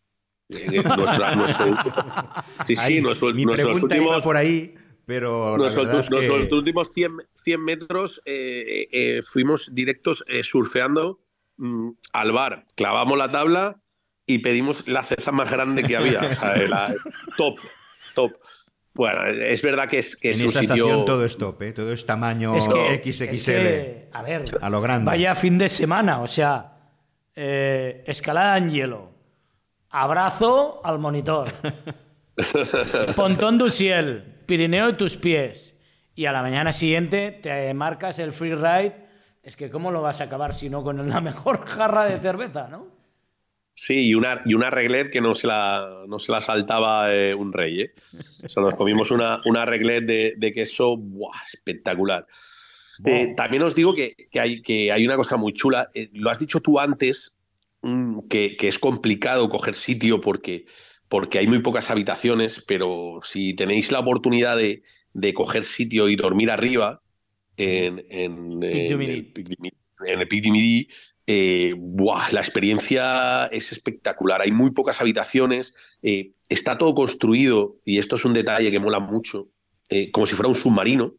nuestro, 0.50 1.65
sí, 2.65 2.76
sí, 2.76 3.02
nuestro, 3.02 3.32
mi 3.34 3.45
pregunta 3.45 3.95
iba 3.95 4.19
por 4.24 4.36
ahí 4.36 4.74
pero 5.10 5.58
nuestros 5.58 6.08
últimos 6.52 6.91
100, 6.93 7.63
metros 7.63 8.22
eh, 8.26 8.88
eh, 8.91 9.22
fuimos 9.24 9.74
directos 9.74 10.24
eh, 10.28 10.43
surfeando 10.43 11.19
mm, 11.58 11.89
al 12.13 12.32
bar, 12.32 12.67
clavamos 12.76 13.17
la 13.17 13.32
tabla 13.32 13.82
y 14.28 14.38
pedimos 14.38 14.88
la 14.88 15.02
ceza 15.02 15.32
más 15.32 15.50
grande 15.50 15.82
que 15.82 15.98
había. 15.98 16.22
top, 17.38 17.60
top. 18.13 18.34
Bueno, 18.93 19.26
es 19.26 19.63
verdad 19.63 19.89
que 19.89 19.98
es 19.98 20.15
que 20.15 20.32
en 20.32 20.41
esta 20.41 20.60
estación 20.60 21.06
todo 21.06 21.26
es 21.26 21.39
top, 21.39 21.74
todo 21.74 21.91
es 21.91 22.06
tamaño 22.06 22.54
XXL. 22.62 24.12
a 24.12 24.22
ver, 24.22 24.43
a 24.62 24.69
lo 24.69 24.80
grande. 24.80 25.08
Vaya 25.08 25.34
fin 25.34 25.58
de 25.58 25.69
semana, 25.69 26.22
o 26.22 26.28
sea, 26.28 26.78
escalada 27.34 28.60
en 28.60 28.69
hielo, 28.69 29.10
abrazo 29.89 30.82
al 30.84 31.00
monitor, 31.00 31.52
pontón 33.15 33.58
du 33.58 33.72
ciel, 33.72 34.36
Pirineo 34.50 34.88
de 34.88 34.94
tus 34.94 35.16
pies 35.16 35.78
y 36.16 36.26
a 36.26 36.32
la 36.32 36.42
mañana 36.42 36.74
siguiente 36.74 37.30
te 37.30 37.72
marcas 37.76 38.18
el 38.18 38.34
free 38.34 38.56
ride, 38.56 38.96
es 39.44 39.56
que 39.56 39.70
¿cómo 39.70 39.92
lo 39.92 40.02
vas 40.02 40.22
a 40.22 40.24
acabar 40.24 40.56
si 40.56 40.72
no 40.72 40.82
con 40.84 41.08
la 41.08 41.22
mejor 41.22 41.64
jarra 41.68 42.06
de 42.06 42.20
cerveza, 42.20 42.68
no? 42.68 42.88
Sí, 43.76 44.08
y 44.08 44.16
una, 44.16 44.42
y 44.46 44.56
una 44.56 44.72
reglet 44.72 45.12
que 45.12 45.22
no 45.22 45.36
se 45.36 45.46
la, 45.46 46.04
no 46.08 46.18
se 46.18 46.32
la 46.32 46.42
saltaba 46.42 47.14
eh, 47.14 47.36
un 47.36 47.54
rey. 47.54 47.82
¿eh? 47.82 47.94
nos 48.58 48.74
comimos 48.74 49.12
una, 49.12 49.40
una 49.46 49.68
reglet 49.68 50.06
de, 50.08 50.52
queso 50.56 50.98
¡buah! 50.98 51.44
espectacular. 51.54 52.26
Eh, 53.06 53.36
también 53.38 53.62
os 53.62 53.76
digo 53.76 53.94
que, 53.94 54.30
hay, 54.34 54.64
que 54.64 54.92
hay 54.92 55.06
una 55.06 55.16
cosa 55.16 55.38
muy 55.38 55.54
chula. 55.54 55.92
Eh, 55.94 56.10
lo 56.14 56.32
has 56.32 56.40
dicho 56.40 56.60
tú 56.60 56.80
antes, 56.80 57.38
mm, 57.84 58.22
que, 58.28 58.58
que, 58.58 58.68
es 58.68 58.80
complicado 58.80 59.48
coger 59.48 59.76
sitio 59.76 60.20
porque 60.20 60.66
porque 61.10 61.39
hay 61.39 61.48
muy 61.48 61.60
pocas 61.60 61.89
habitaciones, 61.89 62.63
pero 62.65 63.17
si 63.24 63.56
tenéis 63.56 63.91
la 63.91 64.00
oportunidad 64.00 64.56
de, 64.56 64.84
coger 65.34 65.63
sitio 65.63 66.08
y 66.08 66.15
dormir 66.15 66.52
arriba 66.52 67.02
en, 67.58 68.06
en, 68.10 68.63
en, 68.63 69.02
el, 69.02 69.34
en 70.06 70.88
eh, 71.32 71.76
buah, 71.78 72.32
la 72.32 72.39
experiencia 72.39 73.48
es 73.48 73.72
espectacular. 73.72 74.41
Hay 74.41 74.52
muy 74.52 74.72
pocas 74.72 75.02
habitaciones, 75.02 75.74
eh, 76.02 76.32
está 76.48 76.78
todo 76.78 76.95
construido, 76.95 77.78
y 77.86 78.00
esto 78.00 78.15
es 78.15 78.26
un 78.26 78.34
detalle 78.34 78.72
que 78.72 78.80
mola 78.80 79.00
mucho, 79.00 79.50
eh, 79.89 80.10
como 80.12 80.26
si 80.26 80.34
fuera 80.36 80.50
un 80.50 80.56
submarino, 80.56 81.15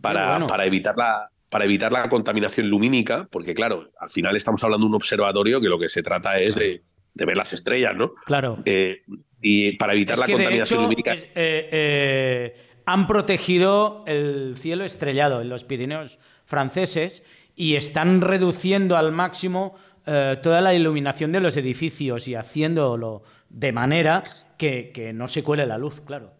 para, 0.00 0.30
bueno. 0.30 0.46
para, 0.46 0.64
evitar 0.66 0.96
la, 0.96 1.30
para 1.48 1.64
evitar 1.64 1.92
la 1.92 2.08
contaminación 2.08 2.68
lumínica, 2.68 3.28
porque 3.32 3.54
claro, 3.54 3.90
al 3.98 4.10
final 4.10 4.36
estamos 4.36 4.62
hablando 4.62 4.86
de 4.86 4.90
un 4.90 4.96
observatorio 4.96 5.60
que 5.60 5.68
lo 5.68 5.78
que 5.78 5.88
se 5.88 6.02
trata 6.04 6.38
es 6.38 6.54
de, 6.54 6.84
de 7.16 7.24
ver 7.24 7.36
las 7.36 7.52
estrellas, 7.52 7.96
¿no? 7.96 8.14
Claro. 8.26 8.58
Eh, 8.64 9.02
y 9.42 9.72
para 9.76 9.94
evitar 9.94 10.14
Es 10.14 10.20
la 10.20 10.26
contaminación 10.26 10.78
hecho, 10.78 10.82
lumínica. 10.82 11.14
es- 11.14 11.24
eh, 11.34 11.68
eh, 11.72 12.56
han 12.84 13.06
protegido 13.06 14.04
el 14.06 14.56
cielo 14.60 14.84
estrellado 14.84 15.40
en 15.40 15.48
los 15.48 15.64
Pirineos 15.64 16.18
franceses 16.44 17.22
y 17.56 17.74
están 17.74 18.20
reduciendo 18.20 18.96
al 18.96 19.12
máximo 19.12 19.74
toda 20.04 20.60
la 20.60 20.72
iluminación 20.72 21.32
de 21.32 21.40
los 21.40 21.56
edificios 21.56 22.28
y 22.28 22.36
haciéndolo 22.36 23.24
de 23.48 23.72
manera 23.72 24.22
que, 24.56 24.92
que 24.94 25.12
no 25.12 25.26
se 25.26 25.42
cuele 25.42 25.66
la 25.66 25.78
luz, 25.78 26.00
claro. 26.00 26.32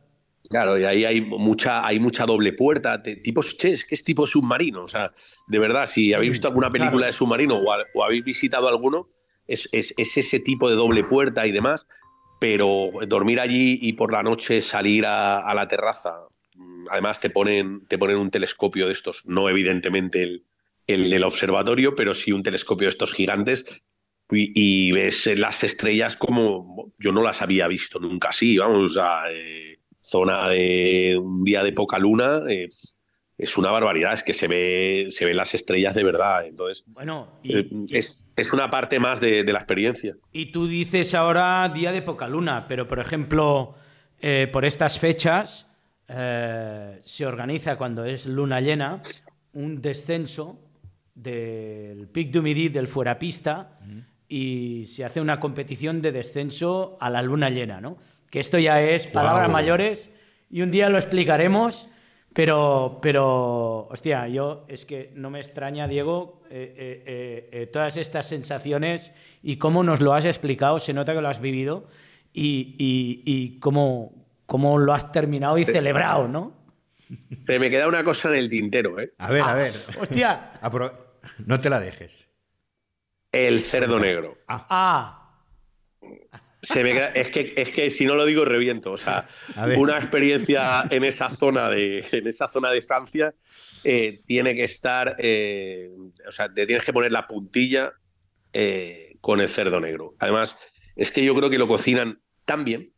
Claro, 0.48 0.78
y 0.78 0.84
ahí 0.84 1.04
hay 1.04 1.20
mucha, 1.20 1.84
hay 1.84 1.98
mucha 1.98 2.24
doble 2.26 2.52
puerta, 2.52 2.98
de 2.98 3.16
tipo, 3.16 3.42
che, 3.42 3.72
es 3.72 3.84
que 3.84 3.96
es 3.96 4.04
tipo 4.04 4.24
submarino. 4.28 4.84
O 4.84 4.88
sea, 4.88 5.12
de 5.48 5.58
verdad, 5.58 5.90
si 5.92 6.14
habéis 6.14 6.30
visto 6.30 6.46
alguna 6.46 6.70
película 6.70 6.98
claro. 6.98 7.06
de 7.06 7.12
submarino 7.12 7.56
o 7.56 8.04
habéis 8.04 8.22
visitado 8.22 8.68
alguno, 8.68 9.08
es, 9.46 9.68
es- 9.72 9.94
es 9.96 10.16
ese 10.16 10.40
tipo 10.40 10.68
de 10.70 10.76
doble 10.76 11.04
puerta 11.04 11.46
y 11.46 11.52
demás. 11.52 11.86
Pero 12.38 12.90
dormir 13.08 13.40
allí 13.40 13.78
y 13.80 13.94
por 13.94 14.12
la 14.12 14.22
noche 14.22 14.60
salir 14.60 15.06
a, 15.06 15.38
a 15.40 15.54
la 15.54 15.68
terraza, 15.68 16.16
mm, 16.54 16.86
además 16.90 17.18
te 17.20 17.30
ponen, 17.30 17.86
te 17.88 17.96
ponen 17.98 18.18
un 18.18 18.30
telescopio 18.30 18.86
de 18.86 18.92
estos, 18.92 19.22
no 19.24 19.48
evidentemente 19.48 20.22
el, 20.22 20.44
el 20.86 21.08
del 21.10 21.24
observatorio, 21.24 21.94
pero 21.94 22.12
sí 22.12 22.32
un 22.32 22.42
telescopio 22.42 22.86
de 22.86 22.90
estos 22.90 23.12
gigantes. 23.14 23.64
Y, 24.30 24.52
y 24.54 24.92
ves 24.92 25.26
las 25.38 25.62
estrellas 25.64 26.14
como 26.16 26.92
yo 26.98 27.12
no 27.12 27.22
las 27.22 27.42
había 27.42 27.68
visto 27.68 28.00
nunca 28.00 28.30
así, 28.30 28.58
vamos, 28.58 28.94
sea, 28.94 29.22
eh, 29.30 29.78
zona 30.00 30.48
de 30.48 31.16
un 31.22 31.42
día 31.42 31.62
de 31.62 31.72
poca 31.72 31.98
luna, 31.98 32.40
eh, 32.50 32.68
es 33.38 33.58
una 33.58 33.70
barbaridad, 33.70 34.14
es 34.14 34.22
que 34.22 34.32
se 34.32 34.48
ve, 34.48 35.06
se 35.10 35.24
ven 35.26 35.36
las 35.36 35.54
estrellas 35.54 35.94
de 35.94 36.04
verdad. 36.04 36.46
Entonces, 36.46 36.84
Bueno, 36.86 37.26
y, 37.42 37.58
eh, 37.58 37.68
es, 37.90 38.32
es 38.34 38.52
una 38.52 38.70
parte 38.70 38.98
más 38.98 39.20
de, 39.20 39.44
de 39.44 39.52
la 39.52 39.58
experiencia. 39.58 40.14
y 40.32 40.46
tú 40.52 40.66
dices 40.66 41.14
ahora 41.14 41.68
día 41.74 41.92
de 41.92 42.02
poca 42.02 42.28
luna, 42.28 42.66
pero 42.68 42.88
por 42.88 42.98
ejemplo, 42.98 43.74
eh, 44.20 44.48
por 44.50 44.64
estas 44.64 44.98
fechas 44.98 45.66
eh, 46.08 47.00
se 47.04 47.26
organiza 47.26 47.76
cuando 47.76 48.04
es 48.04 48.26
luna 48.26 48.60
llena 48.60 49.02
un 49.52 49.82
descenso 49.82 50.58
del 51.14 52.08
Pic 52.08 52.30
du 52.30 52.42
Midi 52.42 52.68
del 52.68 52.88
fuerapista 52.88 53.78
y 54.28 54.84
se 54.86 55.04
hace 55.04 55.20
una 55.20 55.40
competición 55.40 56.02
de 56.02 56.12
descenso 56.12 56.96
a 57.00 57.10
la 57.10 57.22
luna 57.22 57.48
llena, 57.50 57.80
¿no? 57.80 57.96
Que 58.30 58.40
esto 58.40 58.58
ya 58.58 58.82
es 58.82 59.06
palabras 59.06 59.50
mayores 59.50 60.10
y 60.50 60.62
un 60.62 60.70
día 60.70 60.88
lo 60.90 60.98
explicaremos, 60.98 61.88
pero, 62.36 62.98
pero, 63.00 63.88
hostia, 63.88 64.28
yo 64.28 64.66
es 64.68 64.84
que 64.84 65.10
no 65.14 65.30
me 65.30 65.40
extraña, 65.40 65.88
Diego, 65.88 66.42
eh, 66.50 66.74
eh, 66.76 67.02
eh, 67.06 67.48
eh, 67.62 67.66
todas 67.68 67.96
estas 67.96 68.28
sensaciones 68.28 69.14
y 69.42 69.56
cómo 69.56 69.82
nos 69.82 70.02
lo 70.02 70.12
has 70.12 70.26
explicado, 70.26 70.78
se 70.78 70.92
nota 70.92 71.14
que 71.14 71.22
lo 71.22 71.28
has 71.28 71.40
vivido 71.40 71.88
y, 72.34 72.76
y- 72.78 73.22
y 73.24 73.58
cómo, 73.58 74.26
cómo 74.44 74.76
lo 74.78 74.92
has 74.92 75.10
terminado 75.12 75.56
y 75.56 75.64
celebrado, 75.64 76.28
¿no? 76.28 76.52
Pero 77.46 77.58
me 77.60 77.70
queda 77.70 77.88
una 77.88 78.04
cosa 78.04 78.28
en 78.28 78.34
el 78.34 78.50
tintero, 78.50 79.00
¿eh? 79.00 79.14
A 79.16 79.30
ver, 79.30 79.42
a 79.42 79.54
ver. 79.54 79.72
Hostia, 79.98 80.52
Apro- 80.60 80.92
No 81.46 81.58
te 81.58 81.70
la 81.70 81.80
dejes. 81.80 82.28
El 83.32 83.60
cerdo 83.60 83.98
negro. 83.98 84.36
ah, 84.46 85.22
Se 86.66 86.82
me 86.82 86.92
queda- 86.92 87.12
es, 87.14 87.30
que, 87.30 87.54
es 87.56 87.68
que 87.70 87.90
si 87.90 88.04
no 88.06 88.14
lo 88.14 88.24
digo 88.24 88.44
reviento. 88.44 88.92
O 88.92 88.96
sea, 88.98 89.28
una 89.78 89.96
experiencia 89.98 90.84
en 90.90 91.04
esa 91.04 91.28
zona 91.30 91.68
de, 91.70 92.04
en 92.12 92.26
esa 92.26 92.48
zona 92.48 92.70
de 92.70 92.82
Francia 92.82 93.34
eh, 93.84 94.20
tiene 94.26 94.54
que 94.54 94.64
estar, 94.64 95.16
eh, 95.18 95.90
o 96.26 96.32
sea, 96.32 96.52
te 96.52 96.66
tienes 96.66 96.84
que 96.84 96.92
poner 96.92 97.12
la 97.12 97.26
puntilla 97.28 97.92
eh, 98.52 99.16
con 99.20 99.40
el 99.40 99.48
cerdo 99.48 99.80
negro. 99.80 100.14
Además, 100.18 100.56
es 100.96 101.12
que 101.12 101.24
yo 101.24 101.34
creo 101.34 101.50
que 101.50 101.58
lo 101.58 101.68
cocinan 101.68 102.20
tan 102.46 102.64
bien 102.64 102.92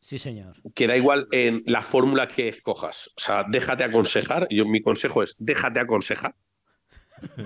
sí 0.00 0.18
señor. 0.18 0.56
que 0.74 0.86
da 0.86 0.96
igual 0.96 1.28
en 1.32 1.62
la 1.66 1.82
fórmula 1.82 2.26
que 2.28 2.48
escojas. 2.48 3.08
O 3.16 3.20
sea, 3.20 3.44
déjate 3.48 3.84
aconsejar. 3.84 4.46
Yo, 4.50 4.66
mi 4.66 4.80
consejo 4.82 5.22
es 5.22 5.34
déjate 5.38 5.80
aconsejar 5.80 6.34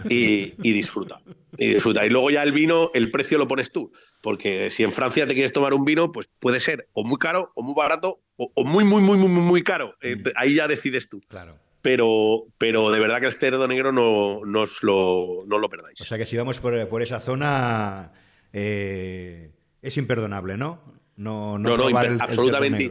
y, 0.08 0.54
y 0.62 0.72
disfruta. 0.72 1.20
Y 1.56 1.74
disfruta. 1.74 2.04
Y 2.06 2.10
luego 2.10 2.30
ya 2.30 2.42
el 2.42 2.52
vino, 2.52 2.90
el 2.94 3.10
precio 3.10 3.38
lo 3.38 3.46
pones 3.48 3.70
tú. 3.72 3.92
Porque 4.22 4.70
si 4.70 4.82
en 4.82 4.92
Francia 4.92 5.26
te 5.26 5.34
quieres 5.34 5.52
tomar 5.52 5.74
un 5.74 5.84
vino, 5.84 6.10
pues 6.12 6.28
puede 6.40 6.60
ser 6.60 6.88
o 6.92 7.04
muy 7.04 7.18
caro, 7.18 7.52
o 7.54 7.62
muy 7.62 7.74
barato, 7.76 8.20
o, 8.36 8.50
o 8.54 8.64
muy, 8.64 8.84
muy, 8.84 9.02
muy, 9.02 9.18
muy, 9.18 9.28
muy, 9.28 9.42
muy 9.42 9.62
caro. 9.62 9.94
Eh, 10.00 10.16
te- 10.16 10.32
ahí 10.36 10.54
ya 10.54 10.66
decides 10.68 11.08
tú. 11.08 11.20
Claro. 11.28 11.54
Pero, 11.82 12.46
pero 12.56 12.90
de 12.90 12.98
verdad 12.98 13.20
que 13.20 13.26
el 13.26 13.34
cerdo 13.34 13.68
negro 13.68 13.92
no, 13.92 14.40
no 14.46 14.62
os 14.62 14.82
lo, 14.82 15.40
no 15.46 15.58
lo 15.58 15.68
perdáis. 15.68 16.00
O 16.00 16.04
sea 16.04 16.16
que 16.16 16.24
si 16.26 16.36
vamos 16.36 16.58
por, 16.58 16.88
por 16.88 17.02
esa 17.02 17.20
zona, 17.20 18.12
eh, 18.54 19.50
es 19.82 19.96
imperdonable, 19.98 20.56
¿no? 20.56 20.80
No, 21.16 21.58
no, 21.58 21.76
No, 21.76 21.90
imper- 21.90 22.06
el- 22.14 22.20
absolutamente. 22.20 22.90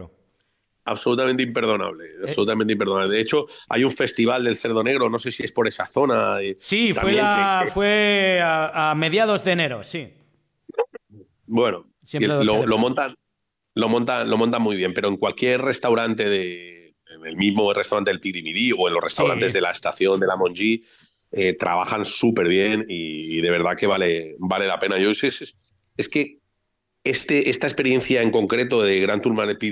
Absolutamente 0.85 1.43
imperdonable. 1.43 2.05
Absolutamente 2.23 2.73
imperdonable. 2.73 3.13
De 3.13 3.21
hecho, 3.21 3.45
hay 3.69 3.83
un 3.85 3.91
festival 3.91 4.43
del 4.43 4.57
cerdo 4.57 4.83
negro, 4.83 5.09
no 5.09 5.17
sé 5.17 5.31
si 5.31 5.43
es 5.43 5.51
por 5.51 5.67
esa 5.67 5.85
zona. 5.85 6.41
eh, 6.41 6.55
Sí, 6.59 6.93
fue, 6.93 7.13
la- 7.13 7.61
que- 7.65 7.71
fue 7.71 8.41
a, 8.43 8.91
a 8.91 8.95
mediados 8.95 9.43
de 9.45 9.51
enero, 9.53 9.83
sí. 9.83 10.09
Bueno, 11.45 11.85
lo 12.19 12.43
lo, 12.43 12.65
lo 12.65 12.77
montan, 12.77 13.15
lo 13.75 13.89
montan, 13.89 14.29
lo 14.29 14.37
montan 14.37 14.61
muy 14.61 14.75
bien, 14.75 14.93
pero 14.93 15.07
en 15.07 15.17
cualquier 15.17 15.61
restaurante 15.61 16.27
de, 16.27 16.95
en 17.15 17.25
el 17.25 17.37
mismo 17.37 17.73
restaurante 17.73 18.11
del 18.11 18.19
Pidi 18.19 18.41
Midi 18.41 18.71
o 18.77 18.87
en 18.87 18.93
los 18.93 19.03
restaurantes 19.03 19.47
Sí. 19.51 19.53
de 19.53 19.61
la 19.61 19.71
estación 19.71 20.19
de 20.19 20.27
la 20.27 20.35
Monji, 20.35 20.83
eh, 21.31 21.53
trabajan 21.53 22.05
súper 22.05 22.47
bien 22.47 22.85
y, 22.89 23.37
y 23.37 23.41
de 23.41 23.49
verdad 23.51 23.75
que 23.77 23.87
vale, 23.87 24.35
vale 24.39 24.67
la 24.67 24.79
pena. 24.79 24.97
Yo 24.99 25.09
es, 25.27 25.41
es, 25.41 25.55
es 25.97 26.07
que 26.07 26.39
este, 27.03 27.49
esta 27.49 27.67
experiencia 27.67 28.21
en 28.21 28.31
concreto 28.31 28.81
de 28.83 28.99
Gran 28.99 29.21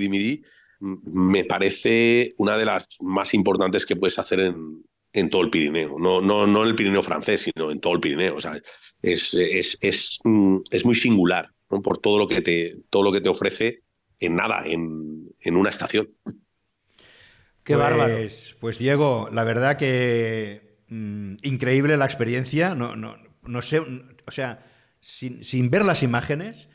Midi 0.08 0.34
m- 0.34 0.42
me 0.82 1.44
parece 1.44 2.34
una 2.38 2.56
de 2.56 2.64
las 2.64 2.86
más 3.00 3.34
importantes 3.34 3.86
que 3.86 3.96
puedes 3.96 4.18
hacer 4.18 4.40
en, 4.40 4.82
en 5.12 5.30
todo 5.30 5.42
el 5.42 5.50
Pirineo. 5.50 5.96
No, 5.98 6.20
no, 6.20 6.46
no 6.46 6.62
en 6.62 6.68
el 6.68 6.74
Pirineo 6.74 7.02
francés, 7.02 7.42
sino 7.42 7.70
en 7.70 7.80
todo 7.80 7.94
el 7.94 8.00
Pirineo. 8.00 8.36
O 8.36 8.40
sea, 8.40 8.60
es, 9.00 9.32
es, 9.34 9.78
es, 9.80 10.18
mm, 10.24 10.58
es 10.70 10.84
muy 10.84 10.96
singular 10.96 11.50
¿no? 11.70 11.80
por 11.82 11.98
todo 11.98 12.18
lo, 12.18 12.26
que 12.26 12.40
te, 12.40 12.76
todo 12.90 13.04
lo 13.04 13.12
que 13.12 13.20
te 13.20 13.28
ofrece 13.28 13.82
en 14.18 14.34
nada, 14.36 14.64
en, 14.66 15.30
en 15.40 15.56
una 15.56 15.70
estación. 15.70 16.08
Qué 16.24 17.74
pues, 17.74 17.78
bárbaro. 17.78 18.16
Pues 18.60 18.78
Diego, 18.78 19.28
la 19.32 19.44
verdad 19.44 19.76
que 19.76 20.78
mm, 20.88 21.36
increíble 21.42 21.96
la 21.96 22.06
experiencia. 22.06 22.74
No, 22.74 22.96
no, 22.96 23.16
no 23.42 23.62
sé, 23.62 23.78
o 23.78 24.30
sea, 24.30 24.66
sin, 25.00 25.44
sin 25.44 25.70
ver 25.70 25.84
las 25.84 26.02
imágenes, 26.02 26.68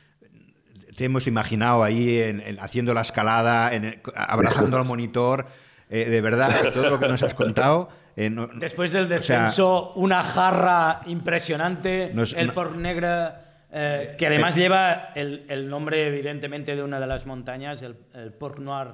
te 0.98 1.06
hemos 1.06 1.28
imaginado 1.28 1.84
ahí 1.84 2.20
en- 2.20 2.42
en- 2.42 2.60
haciendo 2.60 2.94
la 2.94 3.02
escalada, 3.02 3.74
en 3.74 4.02
abrazando 4.16 4.78
al 4.78 4.86
monitor. 4.86 5.46
eh, 5.90 6.04
de 6.10 6.20
verdad, 6.20 6.50
todo 6.74 6.90
lo 6.90 7.00
que 7.00 7.08
nos 7.08 7.24
has 7.24 7.34
contado. 7.34 7.88
eh, 8.18 8.30
no- 8.30 8.48
Después 8.48 8.92
del 8.92 9.04
o 9.06 9.08
sea, 9.08 9.44
descenso, 9.44 9.94
una 9.94 10.22
jarra 10.24 11.00
impresionante, 11.06 12.12
Nos- 12.14 12.34
el 12.34 12.52
Port 12.52 12.76
Negre, 12.76 13.30
eh, 13.72 14.16
que 14.18 14.28
además 14.28 14.56
lleva 14.56 15.10
el, 15.16 15.46
el 15.48 15.70
nombre, 15.70 16.08
evidentemente, 16.08 16.76
de 16.76 16.82
una 16.84 17.00
de 17.00 17.08
las 17.08 17.26
montañas, 17.26 17.82
el, 17.84 17.96
el 18.16 18.34
Port 18.34 18.58
Noir. 18.60 18.88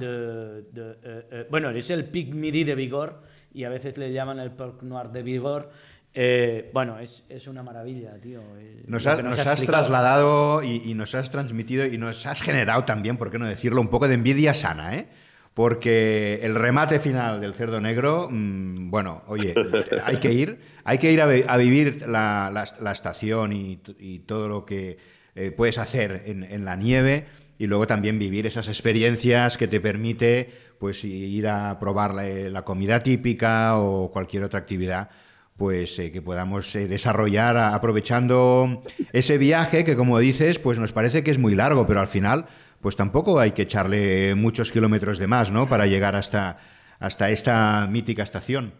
De- 0.00 0.62
de- 0.72 0.96
eh, 1.04 1.26
eh, 1.30 1.46
bueno, 1.50 1.70
es 1.70 1.90
el 1.90 2.06
Pic 2.06 2.32
Midi 2.34 2.64
de 2.64 2.74
Vigor, 2.74 3.22
y 3.54 3.64
a 3.64 3.68
veces 3.68 3.96
le 3.98 4.10
llaman 4.12 4.38
el 4.40 4.50
Port 4.52 4.82
Noir 4.82 5.10
de 5.10 5.22
Vigor. 5.22 5.70
Eh, 6.14 6.70
bueno, 6.74 6.98
es, 6.98 7.24
es 7.28 7.46
una 7.46 7.62
maravilla, 7.62 8.18
tío. 8.20 8.40
eh, 8.58 8.82
Nos, 8.86 9.06
ha- 9.06 9.16
has 9.40 9.60
trasladado 9.66 10.62
y, 10.62 10.82
y 10.90 10.94
nos 10.94 11.14
has 11.14 11.30
transmitido 11.30 11.86
y 11.86 11.96
nos 11.96 12.26
has 12.26 12.42
generado 12.42 12.84
también, 12.84 13.16
por 13.16 13.30
qué 13.30 13.38
no 13.38 13.46
decirlo, 13.46 13.80
un 13.80 13.88
poco 13.88 14.08
de 14.08 14.14
envidia 14.14 14.52
sana, 14.52 14.96
¿eh? 14.96 15.06
Porque 15.54 16.40
el 16.42 16.54
remate 16.54 16.98
final 16.98 17.40
del 17.40 17.54
cerdo 17.54 17.80
negro, 17.80 18.28
mm, 18.30 18.90
bueno, 18.90 19.22
oye, 19.26 19.54
hay 20.04 20.16
que 20.18 20.32
ir, 20.32 20.58
hay 20.84 20.98
que 20.98 21.12
ir 21.12 21.20
a, 21.20 21.26
vi- 21.26 21.44
a 21.46 21.56
vivir 21.56 22.02
la, 22.08 22.50
la- 22.52 22.66
la 22.80 22.92
estación 22.92 23.52
y, 23.52 23.80
y 23.98 24.20
todo 24.20 24.48
lo 24.48 24.64
que 24.64 24.98
eh, 25.34 25.50
puedes 25.50 25.78
hacer 25.78 26.22
en, 26.26 26.42
en 26.44 26.64
la 26.64 26.76
nieve 26.76 27.26
y 27.58 27.66
luego 27.66 27.86
también 27.86 28.18
vivir 28.18 28.46
esas 28.46 28.68
experiencias 28.68 29.56
que 29.56 29.68
te 29.68 29.80
permite 29.80 30.50
pues 30.78 31.04
ir 31.04 31.46
a 31.48 31.78
probar 31.78 32.14
la, 32.14 32.24
la 32.24 32.62
comida 32.64 33.00
típica 33.00 33.78
o 33.78 34.10
cualquier 34.10 34.42
otra 34.44 34.58
actividad 34.60 35.10
pues 35.56 35.98
eh, 35.98 36.10
que 36.10 36.22
podamos 36.22 36.74
eh, 36.74 36.88
desarrollar 36.88 37.56
a- 37.56 37.74
aprovechando 37.74 38.82
ese 39.12 39.38
viaje 39.38 39.84
que 39.84 39.96
como 39.96 40.18
dices 40.18 40.58
pues 40.58 40.78
nos 40.78 40.92
parece 40.92 41.22
que 41.22 41.30
es 41.30 41.38
muy 41.38 41.54
largo 41.54 41.86
pero 41.86 42.00
al 42.00 42.08
final 42.08 42.46
pues 42.80 42.96
tampoco 42.96 43.38
hay 43.38 43.52
que 43.52 43.62
echarle 43.62 44.34
muchos 44.34 44.72
kilómetros 44.72 45.18
de 45.18 45.26
más 45.26 45.50
no 45.52 45.68
para 45.68 45.86
llegar 45.86 46.16
hasta 46.16 46.58
hasta 46.98 47.30
esta 47.30 47.86
mítica 47.90 48.22
estación 48.22 48.72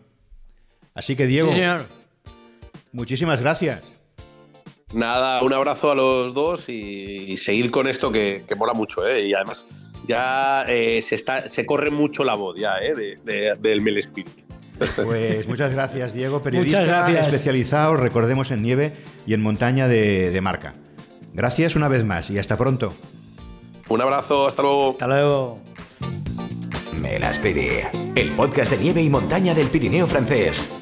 así 0.95 1.15
que 1.17 1.27
Diego 1.27 1.53
señor. 1.53 1.87
muchísimas 2.93 3.41
gracias 3.41 3.83
Nada, 4.95 5.43
un 5.43 5.55
abrazo 5.55 5.91
a 5.91 5.95
los 5.95 6.35
dos 6.35 6.69
y, 6.69 7.35
seguir 7.39 7.71
con 7.71 7.87
esto 7.89 8.13
que, 8.13 8.45
mola 8.59 8.75
mucho, 8.75 9.07
¿eh? 9.07 9.27
Y 9.27 9.33
además 9.33 9.65
ya 10.07 10.67
eh, 10.69 11.01
se, 11.01 11.15
está, 11.15 11.49
se 11.49 11.65
corre 11.65 11.91
mucho 11.91 12.25
la 12.25 12.35
voz 12.35 12.59
ya, 12.59 12.75
¿eh? 12.77 13.17
del 13.59 13.81
Mel 13.81 13.97
Spirit. 13.97 14.29
Pues 14.79 15.47
muchas 15.49 15.73
gracias, 15.73 16.13
Diego, 16.13 16.43
periodista 16.43 17.09
especializado, 17.21 17.97
recordemos, 17.97 18.51
en 18.51 18.63
nieve 18.63 18.93
y 19.27 19.35
en 19.35 19.43
montaña 19.43 19.89
de, 19.89 20.39
marca. 20.43 20.75
Gracias 21.35 21.77
una 21.77 21.89
vez 21.89 22.05
más 22.05 22.31
y 22.31 22.39
hasta 22.39 22.57
pronto. 22.57 22.93
Un 23.89 24.01
abrazo, 24.01 24.47
hasta 24.47 24.63
luego. 24.63 24.93
Hasta 24.93 25.07
luego. 25.07 25.59
Melaspirit, 27.01 27.85
el 28.15 28.31
podcast 28.31 28.73
de 28.73 28.79
nieve 28.79 29.03
y 29.03 29.09
montaña 29.09 29.55
del 29.55 29.69
Pirineo 29.69 30.07
francés. 30.07 30.79